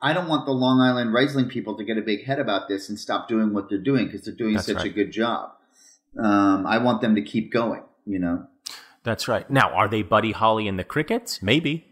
I 0.02 0.14
don't 0.14 0.28
want 0.28 0.46
the 0.46 0.52
Long 0.52 0.82
Island 0.82 1.14
Riesling 1.14 1.48
people 1.48 1.78
to 1.78 1.84
get 1.84 1.98
a 1.98 2.02
big 2.02 2.26
head 2.26 2.38
about 2.38 2.68
this 2.68 2.90
and 2.90 3.00
stop 3.00 3.28
doing 3.30 3.54
what 3.54 3.70
they're 3.70 3.80
doing 3.80 4.06
because 4.06 4.24
they're 4.24 4.36
doing 4.36 4.54
That's 4.56 4.68
such 4.68 4.84
a 4.84 4.90
good 4.90 5.12
job. 5.12 5.52
Um, 6.22 6.68
I 6.68 6.78
want 6.78 7.02
them 7.02 7.16
to 7.16 7.22
keep 7.22 7.52
going. 7.52 7.82
You 8.06 8.20
know, 8.20 8.46
That's 9.04 9.28
right. 9.28 9.50
Now, 9.50 9.70
are 9.72 9.88
they 9.88 10.04
Buddy 10.04 10.34
Holly 10.34 10.68
and 10.68 10.78
the 10.78 10.84
Crickets? 10.84 11.42
Maybe. 11.42 11.88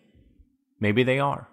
Maybe 0.79 1.01
they 1.03 1.17
are. 1.17 1.47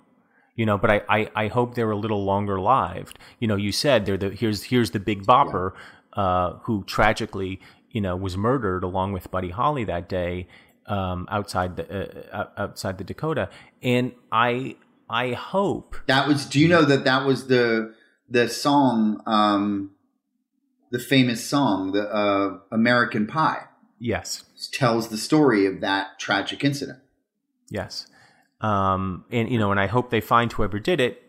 You 0.60 0.66
know, 0.66 0.76
but 0.76 0.90
I, 0.90 1.00
I, 1.08 1.30
I 1.34 1.48
hope 1.48 1.74
they're 1.74 1.90
a 1.90 1.96
little 1.96 2.22
longer 2.22 2.60
lived. 2.60 3.18
You 3.38 3.48
know, 3.48 3.56
you 3.56 3.72
said 3.72 4.04
they're 4.04 4.18
the 4.18 4.28
here's 4.28 4.64
here's 4.64 4.90
the 4.90 5.00
big 5.00 5.24
bopper 5.24 5.72
uh, 6.12 6.58
who 6.64 6.84
tragically, 6.84 7.62
you 7.90 8.02
know, 8.02 8.14
was 8.14 8.36
murdered 8.36 8.84
along 8.84 9.12
with 9.12 9.30
Buddy 9.30 9.48
Holly 9.48 9.84
that 9.84 10.06
day 10.06 10.48
um, 10.84 11.26
outside 11.30 11.76
the 11.76 12.30
uh, 12.30 12.48
outside 12.58 12.98
the 12.98 13.04
Dakota. 13.04 13.48
And 13.82 14.12
I 14.30 14.76
I 15.08 15.32
hope 15.32 15.96
that 16.04 16.28
was. 16.28 16.44
Do 16.44 16.60
you 16.60 16.68
know 16.68 16.82
that 16.82 17.04
that 17.04 17.24
was 17.24 17.46
the 17.46 17.94
the 18.28 18.46
song, 18.50 19.22
um, 19.24 19.92
the 20.90 20.98
famous 20.98 21.42
song, 21.42 21.92
the 21.92 22.06
uh, 22.06 22.58
American 22.70 23.26
Pie, 23.26 23.62
yes. 23.98 24.44
tells 24.74 25.08
the 25.08 25.16
story 25.16 25.64
of 25.64 25.80
that 25.80 26.18
tragic 26.18 26.62
incident. 26.62 26.98
Yes. 27.70 28.06
Um, 28.60 29.24
and 29.30 29.50
you 29.50 29.58
know, 29.58 29.70
and 29.70 29.80
I 29.80 29.86
hope 29.86 30.10
they 30.10 30.20
find 30.20 30.52
whoever 30.52 30.78
did 30.78 31.00
it 31.00 31.22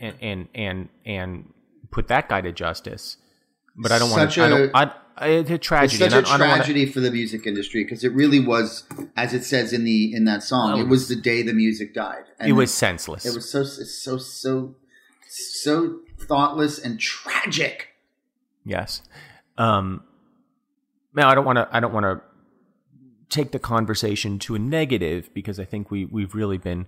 and 0.00 0.16
and 0.20 0.48
and 0.54 0.88
and 1.04 1.52
put 1.90 2.08
that 2.08 2.28
guy 2.28 2.40
to 2.40 2.52
justice. 2.52 3.16
But 3.76 3.92
I 3.92 3.98
don't 3.98 4.10
want 4.10 4.22
Such 4.22 4.34
to. 4.36 4.44
I 4.44 4.48
don't. 4.48 4.70
a- 4.70 4.76
I, 4.76 4.92
I, 5.16 5.28
it's 5.28 5.50
a 5.50 5.54
It's 5.54 5.66
tragedy. 5.66 5.98
such 5.98 6.12
and 6.12 6.26
a 6.26 6.28
I, 6.28 6.34
I 6.34 6.38
don't 6.38 6.48
wanna- 6.48 6.62
tragedy 6.64 6.86
for 6.86 7.00
the 7.00 7.10
music 7.10 7.46
industry 7.46 7.84
because 7.84 8.02
it 8.04 8.12
really 8.12 8.40
was, 8.40 8.84
as 9.16 9.32
it 9.32 9.44
says 9.44 9.72
in 9.72 9.84
the 9.84 10.12
in 10.14 10.24
that 10.24 10.42
song, 10.42 10.80
it 10.80 10.88
was 10.88 11.08
the 11.08 11.16
day 11.16 11.42
the 11.42 11.52
music 11.52 11.94
died. 11.94 12.24
And 12.38 12.48
it 12.48 12.52
was 12.52 12.72
senseless. 12.74 13.24
it 13.24 13.34
was 13.34 13.48
so 13.50 13.62
so 13.64 14.16
so 14.18 14.74
so 15.28 16.00
thoughtless 16.18 16.78
and 16.78 16.98
tragic. 16.98 17.88
Yes. 18.64 19.02
Um, 19.58 20.02
now 21.14 21.28
I 21.28 21.34
don't 21.36 21.44
want 21.44 21.58
to. 21.58 21.68
I 21.70 21.78
don't 21.80 21.92
want 21.92 22.04
to 22.04 22.20
take 23.28 23.52
the 23.52 23.58
conversation 23.58 24.38
to 24.40 24.54
a 24.54 24.58
negative 24.58 25.32
because 25.34 25.58
I 25.58 25.64
think 25.64 25.90
we 25.90 26.04
we've 26.04 26.34
really 26.34 26.58
been 26.58 26.86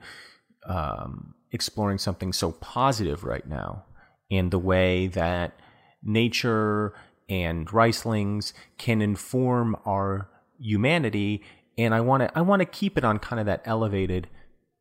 um, 0.66 1.34
exploring 1.52 1.98
something 1.98 2.32
so 2.32 2.52
positive 2.52 3.24
right 3.24 3.46
now 3.46 3.84
in 4.30 4.50
the 4.50 4.58
way 4.58 5.06
that 5.08 5.58
nature 6.02 6.94
and 7.28 7.66
Rieslings 7.68 8.52
can 8.78 9.02
inform 9.02 9.76
our 9.84 10.28
humanity, 10.58 11.42
and 11.76 11.94
I 11.94 12.00
want 12.00 12.22
to 12.22 12.38
I 12.38 12.42
want 12.42 12.60
to 12.60 12.66
keep 12.66 12.96
it 12.96 13.04
on 13.04 13.18
kind 13.18 13.40
of 13.40 13.46
that 13.46 13.62
elevated 13.64 14.28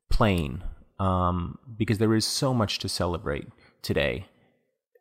plane 0.09 0.63
um, 0.99 1.57
because 1.77 1.97
there 1.97 2.13
is 2.13 2.25
so 2.25 2.53
much 2.53 2.79
to 2.79 2.89
celebrate 2.89 3.47
today. 3.81 4.27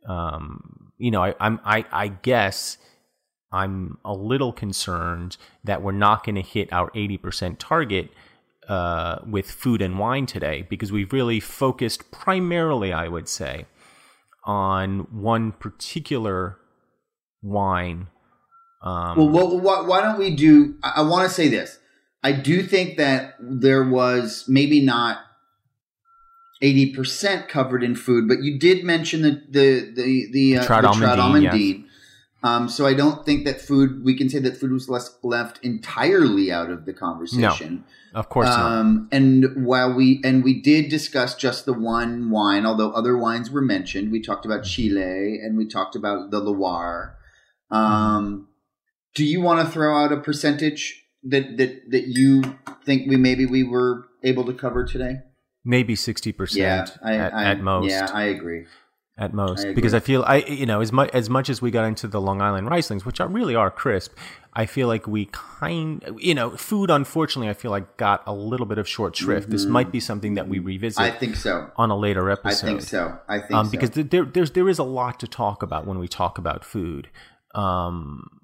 Um, 0.08 0.92
you 0.98 1.10
know, 1.10 1.22
I, 1.22 1.34
I'm, 1.40 1.60
I, 1.64 1.84
I 1.90 2.08
guess 2.08 2.78
I'm 3.54 3.98
a 4.04 4.12
little 4.12 4.52
concerned 4.52 5.36
that 5.62 5.80
we're 5.80 5.92
not 5.92 6.24
going 6.24 6.34
to 6.34 6.42
hit 6.42 6.72
our 6.72 6.90
80% 6.90 7.56
target 7.58 8.10
uh, 8.68 9.18
with 9.28 9.48
food 9.50 9.80
and 9.80 9.98
wine 9.98 10.26
today 10.26 10.66
because 10.68 10.90
we've 10.90 11.12
really 11.12 11.38
focused 11.38 12.10
primarily, 12.10 12.92
I 12.92 13.06
would 13.06 13.28
say, 13.28 13.66
on 14.44 15.06
one 15.12 15.52
particular 15.52 16.58
wine. 17.42 18.08
Um, 18.82 19.18
Well, 19.18 19.28
well 19.28 19.60
why, 19.60 19.80
why 19.82 20.00
don't 20.00 20.18
we 20.18 20.34
do? 20.34 20.74
I, 20.82 20.94
I 20.96 21.02
want 21.02 21.28
to 21.28 21.34
say 21.34 21.48
this. 21.48 21.78
I 22.24 22.32
do 22.32 22.62
think 22.62 22.96
that 22.96 23.34
there 23.38 23.84
was 23.84 24.46
maybe 24.48 24.80
not 24.80 25.18
eighty 26.62 26.92
percent 26.92 27.48
covered 27.48 27.84
in 27.84 27.94
food, 27.94 28.26
but 28.26 28.42
you 28.42 28.58
did 28.58 28.82
mention 28.82 29.22
the 29.22 29.42
the 29.50 29.92
the 29.94 30.28
the, 30.32 30.56
uh, 30.56 30.60
the 30.62 30.66
almondine, 30.66 30.96
trout 30.96 31.18
yes. 31.18 31.54
almondine. 31.54 31.84
Um, 32.44 32.68
so 32.68 32.85
I 32.85 32.92
don't 32.92 33.24
think 33.24 33.46
that 33.46 33.59
food. 33.59 34.04
We 34.04 34.14
can 34.14 34.28
say 34.28 34.38
that 34.38 34.59
food 34.59 34.70
was 34.70 34.90
less 34.90 35.16
left 35.22 35.59
entirely 35.64 36.52
out 36.52 36.70
of 36.70 36.85
the 36.85 36.92
conversation. 36.92 37.85
No, 38.12 38.20
of 38.20 38.28
course 38.28 38.48
not. 38.48 38.61
Um, 38.61 39.09
and 39.11 39.64
while 39.64 39.94
we 39.94 40.20
and 40.22 40.44
we 40.44 40.61
did 40.61 40.90
discuss 40.90 41.35
just 41.35 41.64
the 41.64 41.72
one 41.72 42.30
wine, 42.30 42.66
although 42.66 42.92
other 42.92 43.16
wines 43.16 43.50
were 43.50 43.62
mentioned, 43.62 44.12
we 44.12 44.20
talked 44.20 44.44
about 44.44 44.64
Chile 44.64 45.40
and 45.42 45.57
we 45.57 45.66
talked 45.66 45.96
about 45.96 46.30
the 46.30 46.38
Loire. 46.38 47.16
Um, 47.70 48.48
do 49.14 49.24
you 49.24 49.40
want 49.40 49.66
to 49.66 49.72
throw 49.72 49.96
out 49.96 50.12
a 50.12 50.18
percentage 50.18 51.02
that 51.22 51.57
that 51.57 51.90
that 51.92 52.09
you 52.09 52.59
think 52.85 53.09
we 53.09 53.16
maybe 53.16 53.46
we 53.46 53.62
were 53.62 54.04
able 54.22 54.44
to 54.44 54.52
cover 54.52 54.85
today? 54.85 55.20
Maybe 55.64 55.94
60% 55.94 56.57
Yeah, 56.57 56.85
I, 57.02 57.14
at, 57.14 57.35
I, 57.35 57.44
at 57.44 57.61
most. 57.61 57.88
Yeah, 57.88 58.07
I 58.12 58.24
agree. 58.24 58.66
At 59.16 59.33
most 59.33 59.64
I 59.64 59.72
because 59.74 59.94
I 59.94 60.00
feel 60.00 60.24
I 60.27 60.38
you 60.38 60.66
know 60.66 60.81
as 60.81 60.90
much 60.90 61.11
as 61.14 61.31
much 61.31 61.48
as 61.48 61.62
we 61.62 61.70
got 61.70 61.85
into 61.85 62.09
the 62.09 62.20
Long 62.20 62.40
Island 62.42 62.68
Rieslings, 62.68 63.05
which 63.05 63.20
are 63.20 63.29
really 63.29 63.55
are 63.55 63.70
crisp, 63.70 64.12
I 64.55 64.66
feel 64.66 64.88
like 64.88 65.07
we 65.07 65.29
kind 65.33 66.03
you 66.18 66.35
know 66.35 66.50
food 66.57 66.90
unfortunately 66.90 67.48
I 67.48 67.55
feel 67.55 67.70
like 67.70 67.96
got 67.96 68.24
a 68.27 68.33
little 68.35 68.66
bit 68.66 68.79
of 68.79 68.88
short 68.88 69.14
shrift. 69.16 69.50
This 69.50 69.66
might 69.66 69.92
be 69.92 70.00
something 70.00 70.35
that 70.35 70.48
we 70.48 70.59
revisit 70.59 70.98
Mm-hmm. 71.00 71.16
I 71.16 71.18
think 71.18 71.37
so. 71.37 71.70
on 71.77 71.90
a 71.90 71.96
later 71.96 72.29
episode. 72.29 72.66
I 72.66 72.70
think 72.70 72.81
so. 72.83 73.18
I 73.29 73.38
think 73.38 73.53
Um, 73.55 73.66
so. 73.66 73.70
because 73.70 73.90
th- 73.90 74.11
there 74.11 74.24
there's 74.24 74.50
there 74.50 74.68
is 74.68 74.79
a 74.81 74.85
lot 74.85 75.20
to 75.20 75.29
talk 75.29 75.62
about 75.62 75.87
when 75.87 75.98
we 76.00 76.09
talk 76.09 76.37
about 76.38 76.64
food. 76.64 77.09
Um, 77.55 78.40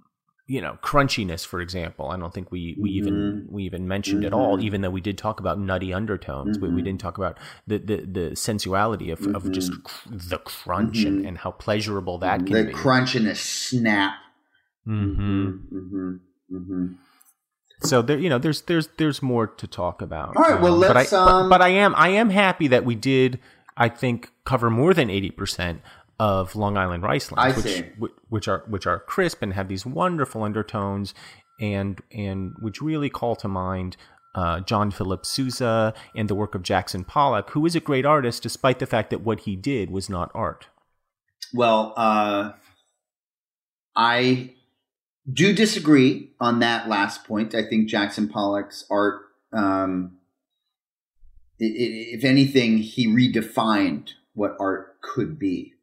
you 0.54 0.60
know, 0.60 0.76
crunchiness, 0.82 1.46
for 1.46 1.60
example. 1.60 2.04
I 2.10 2.16
don't 2.16 2.34
think 2.34 2.50
we, 2.50 2.76
we 2.82 2.90
even 2.90 3.14
Mm-hmm. 3.14 3.54
we 3.54 3.62
even 3.70 3.86
mentioned 3.86 4.24
at 4.24 4.32
all. 4.32 4.60
Even 4.60 4.80
though 4.80 4.90
we 4.98 5.00
did 5.00 5.16
talk 5.16 5.38
about 5.38 5.56
nutty 5.60 5.94
undertones, 5.94 6.58
we, 6.58 6.66
Mm-hmm. 6.66 6.76
we 6.76 6.82
didn't 6.82 7.00
talk 7.00 7.18
about 7.18 7.38
the 7.68 7.78
the, 7.78 7.96
the 8.18 8.36
sensuality 8.36 9.08
of, 9.12 9.20
of 9.36 9.52
just 9.52 9.70
cr- 9.84 10.08
the 10.10 10.38
crunch 10.38 11.04
and, 11.04 11.24
and 11.26 11.38
how 11.38 11.52
pleasurable 11.52 12.18
that 12.18 12.38
can 12.46 12.56
Mm-hmm. 12.56 12.66
the 12.66 12.72
crunch 12.72 13.14
and 13.14 13.26
the 13.28 13.34
snap. 13.36 14.14
Mm-hmm. 14.88 15.46
Mm-hmm. 16.52 16.86
So 17.82 18.02
there, 18.02 18.18
you 18.18 18.28
know, 18.28 18.38
there's 18.38 18.62
there's 18.62 18.88
there's 18.98 19.22
more 19.22 19.46
to 19.46 19.66
talk 19.66 20.02
about. 20.02 20.36
All 20.36 20.42
right, 20.42 20.60
well, 20.60 20.78
but 20.80 20.96
let's, 20.96 21.12
I, 21.12 21.16
but- 21.24 21.30
um, 21.32 21.48
but, 21.48 21.62
I 21.62 21.68
am 21.68 21.94
I 21.96 22.08
am 22.08 22.30
happy 22.30 22.66
that 22.68 22.84
we 22.84 22.94
did. 22.96 23.38
I 23.76 23.88
think 23.88 24.30
cover 24.44 24.68
more 24.68 24.92
than 24.92 25.08
eighty 25.08 25.30
percent 25.30 25.80
of 26.20 26.54
Long 26.54 26.76
Island 26.76 27.02
Rieslings, 27.02 27.38
I 27.38 27.52
which 27.98 28.12
which 28.28 28.46
are 28.46 28.62
which 28.68 28.86
are 28.86 29.00
crisp 29.00 29.40
and 29.40 29.54
have 29.54 29.68
these 29.68 29.86
wonderful 29.86 30.42
undertones, 30.42 31.14
and 31.58 31.98
and 32.12 32.52
which 32.60 32.82
really 32.82 33.08
call 33.08 33.34
to 33.36 33.48
mind. 33.48 33.96
Uh, 34.32 34.60
John 34.60 34.92
Philip 34.92 35.26
Sousa 35.26 35.92
and 36.14 36.30
the 36.30 36.36
work 36.36 36.54
of 36.54 36.62
Jackson 36.62 37.02
Pollock, 37.02 37.50
who 37.50 37.66
is 37.66 37.74
a 37.74 37.80
great 37.80 38.06
artist, 38.06 38.44
despite 38.44 38.78
the 38.78 38.86
fact 38.86 39.10
that 39.10 39.22
what 39.22 39.40
he 39.40 39.56
did 39.56 39.90
was 39.90 40.08
not 40.08 40.30
art. 40.36 40.68
Well, 41.52 41.94
uh, 41.96 42.52
I 43.96 44.54
do 45.28 45.52
disagree 45.52 46.30
on 46.38 46.60
that 46.60 46.88
last 46.88 47.24
point. 47.24 47.56
I 47.56 47.64
think 47.64 47.88
Jackson 47.88 48.28
Pollock's 48.28 48.84
art, 48.88 49.22
um, 49.52 50.18
if 51.58 52.22
anything, 52.22 52.78
he 52.78 53.08
redefined 53.08 54.10
what 54.34 54.56
art 54.60 55.00
could 55.00 55.36
be. 55.36 55.74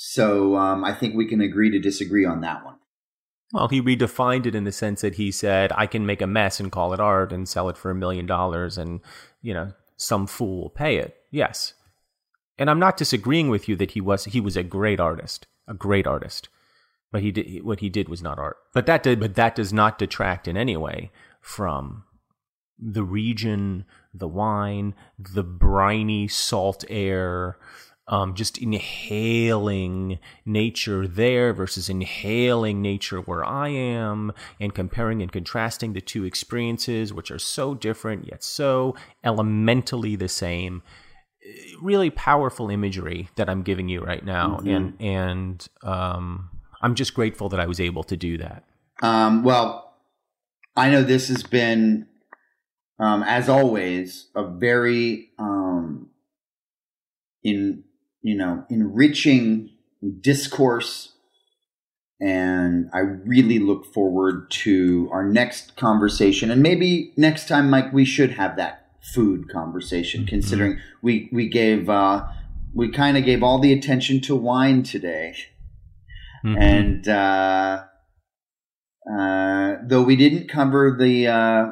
So 0.00 0.56
um, 0.56 0.84
I 0.84 0.94
think 0.94 1.16
we 1.16 1.26
can 1.26 1.40
agree 1.40 1.72
to 1.72 1.80
disagree 1.80 2.24
on 2.24 2.40
that 2.42 2.64
one. 2.64 2.76
Well, 3.52 3.66
he 3.66 3.82
redefined 3.82 4.46
it 4.46 4.54
in 4.54 4.62
the 4.62 4.70
sense 4.70 5.00
that 5.00 5.16
he 5.16 5.32
said, 5.32 5.72
I 5.74 5.88
can 5.88 6.06
make 6.06 6.22
a 6.22 6.26
mess 6.28 6.60
and 6.60 6.70
call 6.70 6.92
it 6.92 7.00
art 7.00 7.32
and 7.32 7.48
sell 7.48 7.68
it 7.68 7.76
for 7.76 7.90
a 7.90 7.96
million 7.96 8.24
dollars 8.24 8.78
and, 8.78 9.00
you 9.42 9.52
know, 9.52 9.72
some 9.96 10.28
fool 10.28 10.62
will 10.62 10.70
pay 10.70 10.98
it. 10.98 11.16
Yes. 11.32 11.74
And 12.58 12.70
I'm 12.70 12.78
not 12.78 12.96
disagreeing 12.96 13.48
with 13.48 13.68
you 13.68 13.74
that 13.74 13.90
he 13.90 14.00
was 14.00 14.26
he 14.26 14.40
was 14.40 14.56
a 14.56 14.62
great 14.62 15.00
artist, 15.00 15.48
a 15.66 15.74
great 15.74 16.06
artist. 16.06 16.48
But 17.10 17.22
he 17.22 17.32
did 17.32 17.64
what 17.64 17.80
he 17.80 17.88
did 17.88 18.08
was 18.08 18.22
not 18.22 18.38
art. 18.38 18.58
But 18.72 18.86
that 18.86 19.02
did 19.02 19.18
but 19.18 19.34
that 19.34 19.56
does 19.56 19.72
not 19.72 19.98
detract 19.98 20.46
in 20.46 20.56
any 20.56 20.76
way 20.76 21.10
from 21.40 22.04
the 22.78 23.02
region, 23.02 23.84
the 24.14 24.28
wine, 24.28 24.94
the 25.18 25.42
briny 25.42 26.28
salt 26.28 26.84
air, 26.88 27.58
um, 28.08 28.34
just 28.34 28.58
inhaling 28.58 30.18
nature 30.44 31.06
there 31.06 31.52
versus 31.52 31.88
inhaling 31.88 32.82
nature 32.82 33.20
where 33.20 33.44
I 33.44 33.68
am, 33.68 34.32
and 34.60 34.74
comparing 34.74 35.22
and 35.22 35.30
contrasting 35.30 35.92
the 35.92 36.00
two 36.00 36.24
experiences, 36.24 37.12
which 37.12 37.30
are 37.30 37.38
so 37.38 37.74
different 37.74 38.26
yet 38.26 38.42
so 38.42 38.94
elementally 39.22 40.16
the 40.16 40.28
same. 40.28 40.82
really 41.80 42.10
powerful 42.10 42.68
imagery 42.70 43.28
that 43.36 43.48
I'm 43.48 43.62
giving 43.62 43.88
you 43.88 44.00
right 44.02 44.24
now, 44.24 44.58
Mm-hmm. 44.58 44.68
and 44.68 45.00
and 45.00 45.68
um, 45.82 46.50
I'm 46.82 46.94
just 46.94 47.14
grateful 47.14 47.48
that 47.50 47.60
I 47.60 47.66
was 47.66 47.80
able 47.80 48.04
to 48.04 48.16
do 48.16 48.38
that. 48.38 48.64
Um, 49.02 49.42
well, 49.44 49.94
I 50.76 50.90
know 50.90 51.02
this 51.02 51.28
has 51.28 51.42
been, 51.42 52.06
um, 52.98 53.22
as 53.22 53.48
always, 53.48 54.28
a 54.34 54.44
very 54.44 55.30
um, 55.38 56.10
in 57.42 57.84
you 58.22 58.36
know 58.36 58.64
enriching 58.70 59.70
discourse, 60.20 61.12
and 62.20 62.88
I 62.92 62.98
really 63.00 63.58
look 63.58 63.92
forward 63.92 64.50
to 64.62 65.08
our 65.12 65.24
next 65.24 65.76
conversation. 65.76 66.50
And 66.50 66.62
maybe 66.62 67.12
next 67.16 67.48
time, 67.48 67.70
Mike, 67.70 67.92
we 67.92 68.04
should 68.04 68.32
have 68.32 68.56
that 68.56 68.86
food 69.14 69.48
conversation. 69.48 70.22
Mhm. 70.24 70.28
Considering 70.28 70.78
we 71.02 71.28
we 71.32 71.48
gave 71.48 71.88
uh, 71.88 72.26
we 72.74 72.90
kind 72.90 73.16
of 73.16 73.24
gave 73.24 73.42
all 73.42 73.58
the 73.58 73.72
attention 73.72 74.20
to 74.22 74.36
wine 74.36 74.82
today 74.82 75.34
Mhm. 76.44 76.56
and 76.60 77.08
uh, 77.08 77.84
uh, 79.10 79.76
though 79.86 80.02
we 80.02 80.16
didn't 80.16 80.48
cover 80.48 80.96
the 80.98 81.26
uh, 81.26 81.66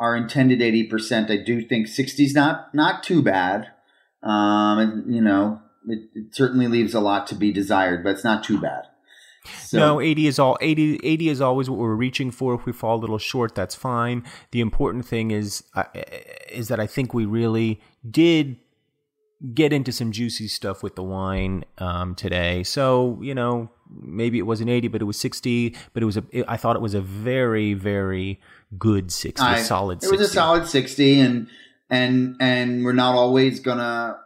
our 0.00 0.16
intended 0.16 0.62
eighty 0.62 0.84
percent, 0.84 1.30
I 1.30 1.36
do 1.36 1.60
think 1.62 1.88
60's 1.88 2.34
not 2.34 2.74
not 2.74 3.02
too 3.02 3.22
bad. 3.22 3.68
Um, 4.22 4.78
and, 4.78 5.14
you 5.14 5.20
know, 5.20 5.60
it, 5.88 6.08
it 6.14 6.34
certainly 6.34 6.68
leaves 6.68 6.94
a 6.94 7.00
lot 7.00 7.26
to 7.28 7.34
be 7.34 7.52
desired, 7.52 8.04
but 8.04 8.10
it's 8.10 8.24
not 8.24 8.44
too 8.44 8.60
bad. 8.60 8.84
So, 9.60 9.78
no, 9.78 10.00
80 10.00 10.26
is 10.28 10.38
all 10.38 10.56
80, 10.60 11.00
80 11.02 11.28
is 11.28 11.40
always 11.40 11.68
what 11.68 11.78
we're 11.78 11.96
reaching 11.96 12.30
for. 12.30 12.54
If 12.54 12.64
we 12.64 12.72
fall 12.72 12.96
a 12.96 13.00
little 13.00 13.18
short, 13.18 13.56
that's 13.56 13.74
fine. 13.74 14.22
The 14.52 14.60
important 14.60 15.04
thing 15.04 15.32
is 15.32 15.64
uh, 15.74 15.84
is 16.48 16.68
that 16.68 16.78
I 16.78 16.86
think 16.86 17.12
we 17.12 17.24
really 17.24 17.80
did 18.08 18.58
get 19.52 19.72
into 19.72 19.90
some 19.90 20.12
juicy 20.12 20.46
stuff 20.46 20.84
with 20.84 20.94
the 20.94 21.02
wine 21.02 21.64
um, 21.78 22.14
today. 22.14 22.62
So 22.62 23.18
you 23.20 23.34
know, 23.34 23.68
maybe 23.90 24.38
it 24.38 24.42
wasn't 24.42 24.70
80, 24.70 24.86
but 24.88 25.02
it 25.02 25.06
was 25.06 25.18
60. 25.18 25.74
But 25.92 26.04
it 26.04 26.06
was 26.06 26.16
a. 26.18 26.24
It, 26.30 26.44
I 26.46 26.56
thought 26.56 26.76
it 26.76 26.82
was 26.82 26.94
a 26.94 27.00
very 27.00 27.74
very 27.74 28.40
good 28.78 29.10
60, 29.10 29.42
I- 29.44 29.60
solid. 29.62 30.04
it 30.04 30.10
was 30.10 30.20
60. 30.20 30.24
a 30.24 30.28
solid 30.28 30.66
sixty, 30.68 31.18
and 31.18 31.48
and 31.92 32.36
and 32.40 32.84
we're 32.84 32.94
not 32.94 33.14
always 33.14 33.60
gonna 33.60 34.18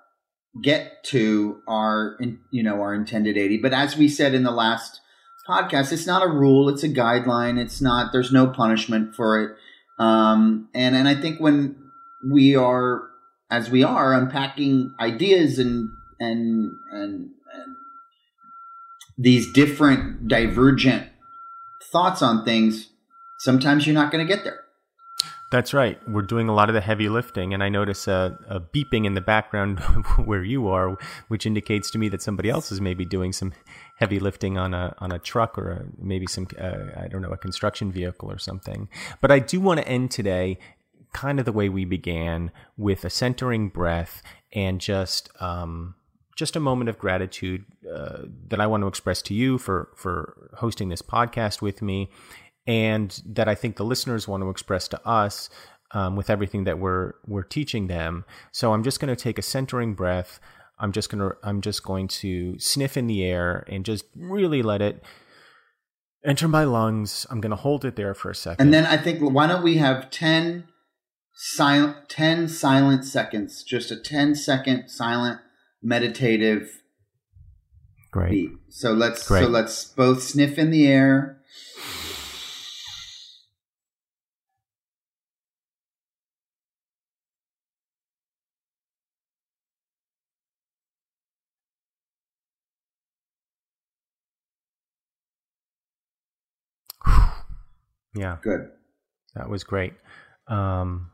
get 0.63 1.05
to 1.05 1.61
our 1.69 2.17
you 2.51 2.63
know 2.63 2.81
our 2.81 2.95
intended 2.95 3.37
80 3.37 3.59
but 3.59 3.75
as 3.75 3.97
we 3.97 4.09
said 4.09 4.33
in 4.33 4.45
the 4.45 4.51
last 4.53 5.01
podcast 5.47 5.93
it's 5.93 6.07
not 6.07 6.23
a 6.23 6.29
rule 6.29 6.69
it's 6.71 6.83
a 6.83 6.89
guideline 6.89 7.59
it's 7.59 7.83
not 7.83 8.13
there's 8.13 8.33
no 8.33 8.47
punishment 8.47 9.15
for 9.15 9.43
it. 9.43 9.57
Um 9.99 10.69
and 10.75 10.97
and 10.97 11.09
i 11.09 11.15
think 11.15 11.41
when 11.41 11.77
we 12.31 12.57
are 12.57 13.03
as 13.51 13.71
we 13.71 13.83
are 13.83 14.15
unpacking 14.15 14.95
ideas 14.99 15.59
and 15.59 15.91
and 16.19 16.73
and, 16.93 17.31
and 17.53 17.77
these 19.19 19.53
different 19.53 20.29
divergent 20.29 21.09
thoughts 21.93 22.23
on 22.23 22.45
things 22.45 22.91
sometimes 23.39 23.87
you're 23.87 23.95
not 23.95 24.11
going 24.11 24.27
to 24.27 24.35
get 24.35 24.45
there 24.45 24.66
That's 25.51 25.73
right. 25.73 25.97
We're 26.09 26.23
doing 26.23 26.49
a 26.49 26.55
lot 26.55 26.69
of 26.69 26.75
the 26.75 26.81
heavy 26.81 27.09
lifting, 27.09 27.55
and 27.55 27.63
I 27.63 27.69
notice 27.69 28.09
a, 28.09 28.37
a 28.49 28.61
beeping 28.61 29.07
in 29.07 29.15
the 29.15 29.21
background 29.21 29.79
where 30.25 30.43
you 30.43 30.69
are, 30.69 30.99
which 31.29 31.47
indicates 31.47 31.89
to 31.93 31.99
me 31.99 32.09
that 32.09 32.21
somebody 32.21 32.51
else 32.51 32.73
is 32.73 32.81
maybe 32.81 33.05
doing 33.05 33.33
some 33.33 33.53
heavy 33.99 34.19
lifting 34.19 34.59
on 34.59 34.75
a 34.75 34.95
on 34.99 35.13
a 35.13 35.21
truck 35.21 35.57
or 35.57 35.71
a, 35.71 35.85
maybe 35.99 36.27
some 36.27 36.49
uh, 36.59 36.87
I 36.97 37.07
don't 37.09 37.23
know 37.23 37.31
a 37.31 37.37
construction 37.37 37.93
vehicle 37.93 38.31
or 38.31 38.39
something. 38.39 38.89
But 39.21 39.31
I 39.31 39.39
do 39.39 39.61
want 39.61 39.79
to 39.81 39.87
end 39.87 40.11
today 40.11 40.59
kind 41.13 41.39
of 41.39 41.45
the 41.45 41.53
way 41.53 41.69
we 41.69 41.85
began 41.85 42.51
with 42.77 43.05
a 43.05 43.11
centering 43.11 43.69
breath 43.69 44.23
and 44.53 44.81
just 44.81 45.31
um, 45.41 45.95
just 46.37 46.57
a 46.57 46.61
moment 46.61 46.91
of 46.91 46.99
gratitude 46.99 47.65
uh, 47.91 48.23
that 48.49 48.61
I 48.61 48.67
want 48.67 48.83
to 48.83 48.87
express 48.87 49.23
to 49.23 49.35
you 49.35 49.59
for 49.59 49.91
for 49.97 50.51
hosting 50.59 50.89
this 50.89 51.03
podcast 51.03 51.63
with 51.63 51.83
me, 51.83 52.11
and 52.67 53.23
that 53.27 53.49
I 53.49 53.55
think 53.55 53.77
the 53.77 53.85
listeners 53.85 54.27
want 54.27 54.43
to 54.43 54.51
express 54.51 54.89
to 54.89 55.07
us 55.07 55.49
um, 55.93 56.17
with 56.17 56.31
everything 56.31 56.65
that 56.65 56.79
we're 56.79 57.15
we're 57.27 57.43
teaching 57.43 57.87
them. 57.87 58.25
So 58.53 58.73
I'm 58.73 58.83
just 58.83 59.01
going 59.01 59.15
to 59.15 59.21
take 59.21 59.39
a 59.39 59.43
centering 59.43 59.95
breath. 59.95 60.41
I'm 60.79 60.93
just 60.93 61.11
going 61.11 61.21
to 61.21 61.37
I'm 61.43 61.61
just 61.61 61.83
going 61.83 62.09
to 62.09 62.59
sniff 62.59 62.97
in 62.97 63.07
the 63.07 63.25
air 63.25 63.65
and 63.69 63.85
just 63.85 64.05
really 64.15 64.63
let 64.63 64.83
it 64.83 65.03
enter 66.25 66.49
my 66.49 66.65
lungs. 66.65 67.27
I'm 67.31 67.41
going 67.41 67.51
to 67.51 67.57
hold 67.57 67.85
it 67.85 67.97
there 67.97 68.15
for 68.15 68.31
a 68.31 68.35
second. 68.35 68.67
And 68.67 68.75
then 68.75 68.85
I 68.87 68.97
think 68.97 69.21
why 69.21 69.47
don't 69.47 69.63
we 69.63 69.77
have 69.77 70.11
10 70.11 70.67
silent 71.35 72.09
10 72.09 72.49
silent 72.49 73.05
seconds, 73.05 73.63
just 73.63 73.91
a 73.91 73.97
10 73.97 74.35
second 74.35 74.89
silent 74.89 75.41
meditative 75.83 76.83
great. 78.11 78.31
beat. 78.31 78.51
So 78.71 78.93
let's 78.93 79.23
so 79.23 79.47
let's 79.47 79.85
both 79.85 80.23
sniff 80.23 80.59
in 80.59 80.71
the 80.71 80.87
air. 80.87 81.36
Yeah. 98.17 98.39
Good. 98.43 98.71
That 99.35 99.49
was 99.49 99.65
great. 99.65 99.93
Um, 100.49 101.11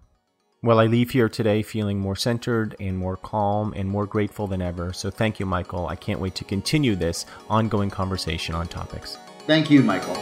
well, 0.63 0.79
I 0.79 0.87
leave 0.87 1.11
here 1.11 1.29
today 1.29 1.63
feeling 1.63 1.99
more 1.99 2.15
centered 2.15 2.77
and 2.79 2.97
more 2.97 3.17
calm 3.17 3.73
and 3.75 3.89
more 3.89 4.07
grateful 4.07 4.47
than 4.47 4.63
ever. 4.63 4.93
So 4.93 5.11
thank 5.11 5.41
you, 5.41 5.47
Michael. 5.47 5.89
I 5.89 5.97
can't 5.97 6.21
wait 6.21 6.37
to 6.37 6.45
continue 6.45 6.95
this 6.95 7.27
ongoing 7.51 7.91
conversation 7.91 8.55
on 8.55 8.69
topics. 8.69 9.19
Thank 9.47 9.71
you, 9.71 9.83
Michael. 9.83 10.15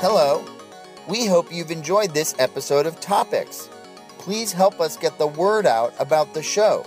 Hello. 0.00 0.44
We 1.08 1.26
hope 1.26 1.50
you've 1.50 1.70
enjoyed 1.70 2.12
this 2.12 2.34
episode 2.38 2.84
of 2.84 3.00
Topics. 3.00 3.70
Please 4.18 4.52
help 4.52 4.80
us 4.80 4.98
get 4.98 5.16
the 5.16 5.26
word 5.26 5.64
out 5.64 5.94
about 5.98 6.34
the 6.34 6.42
show 6.42 6.84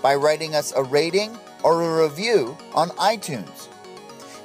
by 0.00 0.14
writing 0.14 0.54
us 0.54 0.72
a 0.76 0.82
rating 0.82 1.36
or 1.64 1.82
a 1.82 2.04
review 2.04 2.56
on 2.74 2.90
iTunes. 2.90 3.68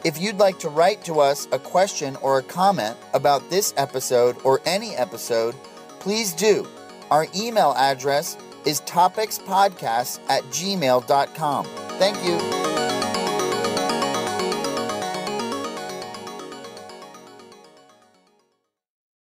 If 0.06 0.20
you'd 0.20 0.38
like 0.38 0.60
to 0.60 0.70
write 0.70 1.04
to 1.06 1.20
us 1.20 1.48
a 1.52 1.60
question 1.60 2.16
or 2.18 2.40
a 2.40 2.44
comment 2.44 2.98
about 3.14 3.50
this 3.50 3.74
episode 3.76 4.38
or 4.44 4.62
any 4.66 4.96
episode, 4.96 5.56
please 6.00 6.34
do. 6.34 6.66
Our 7.12 7.28
email 7.36 7.74
address 7.78 8.38
is 8.66 8.82
topicspodcast 8.82 10.20
at 10.30 10.44
gmail.com. 10.44 11.66
Thank 11.98 12.26
you. 12.26 12.69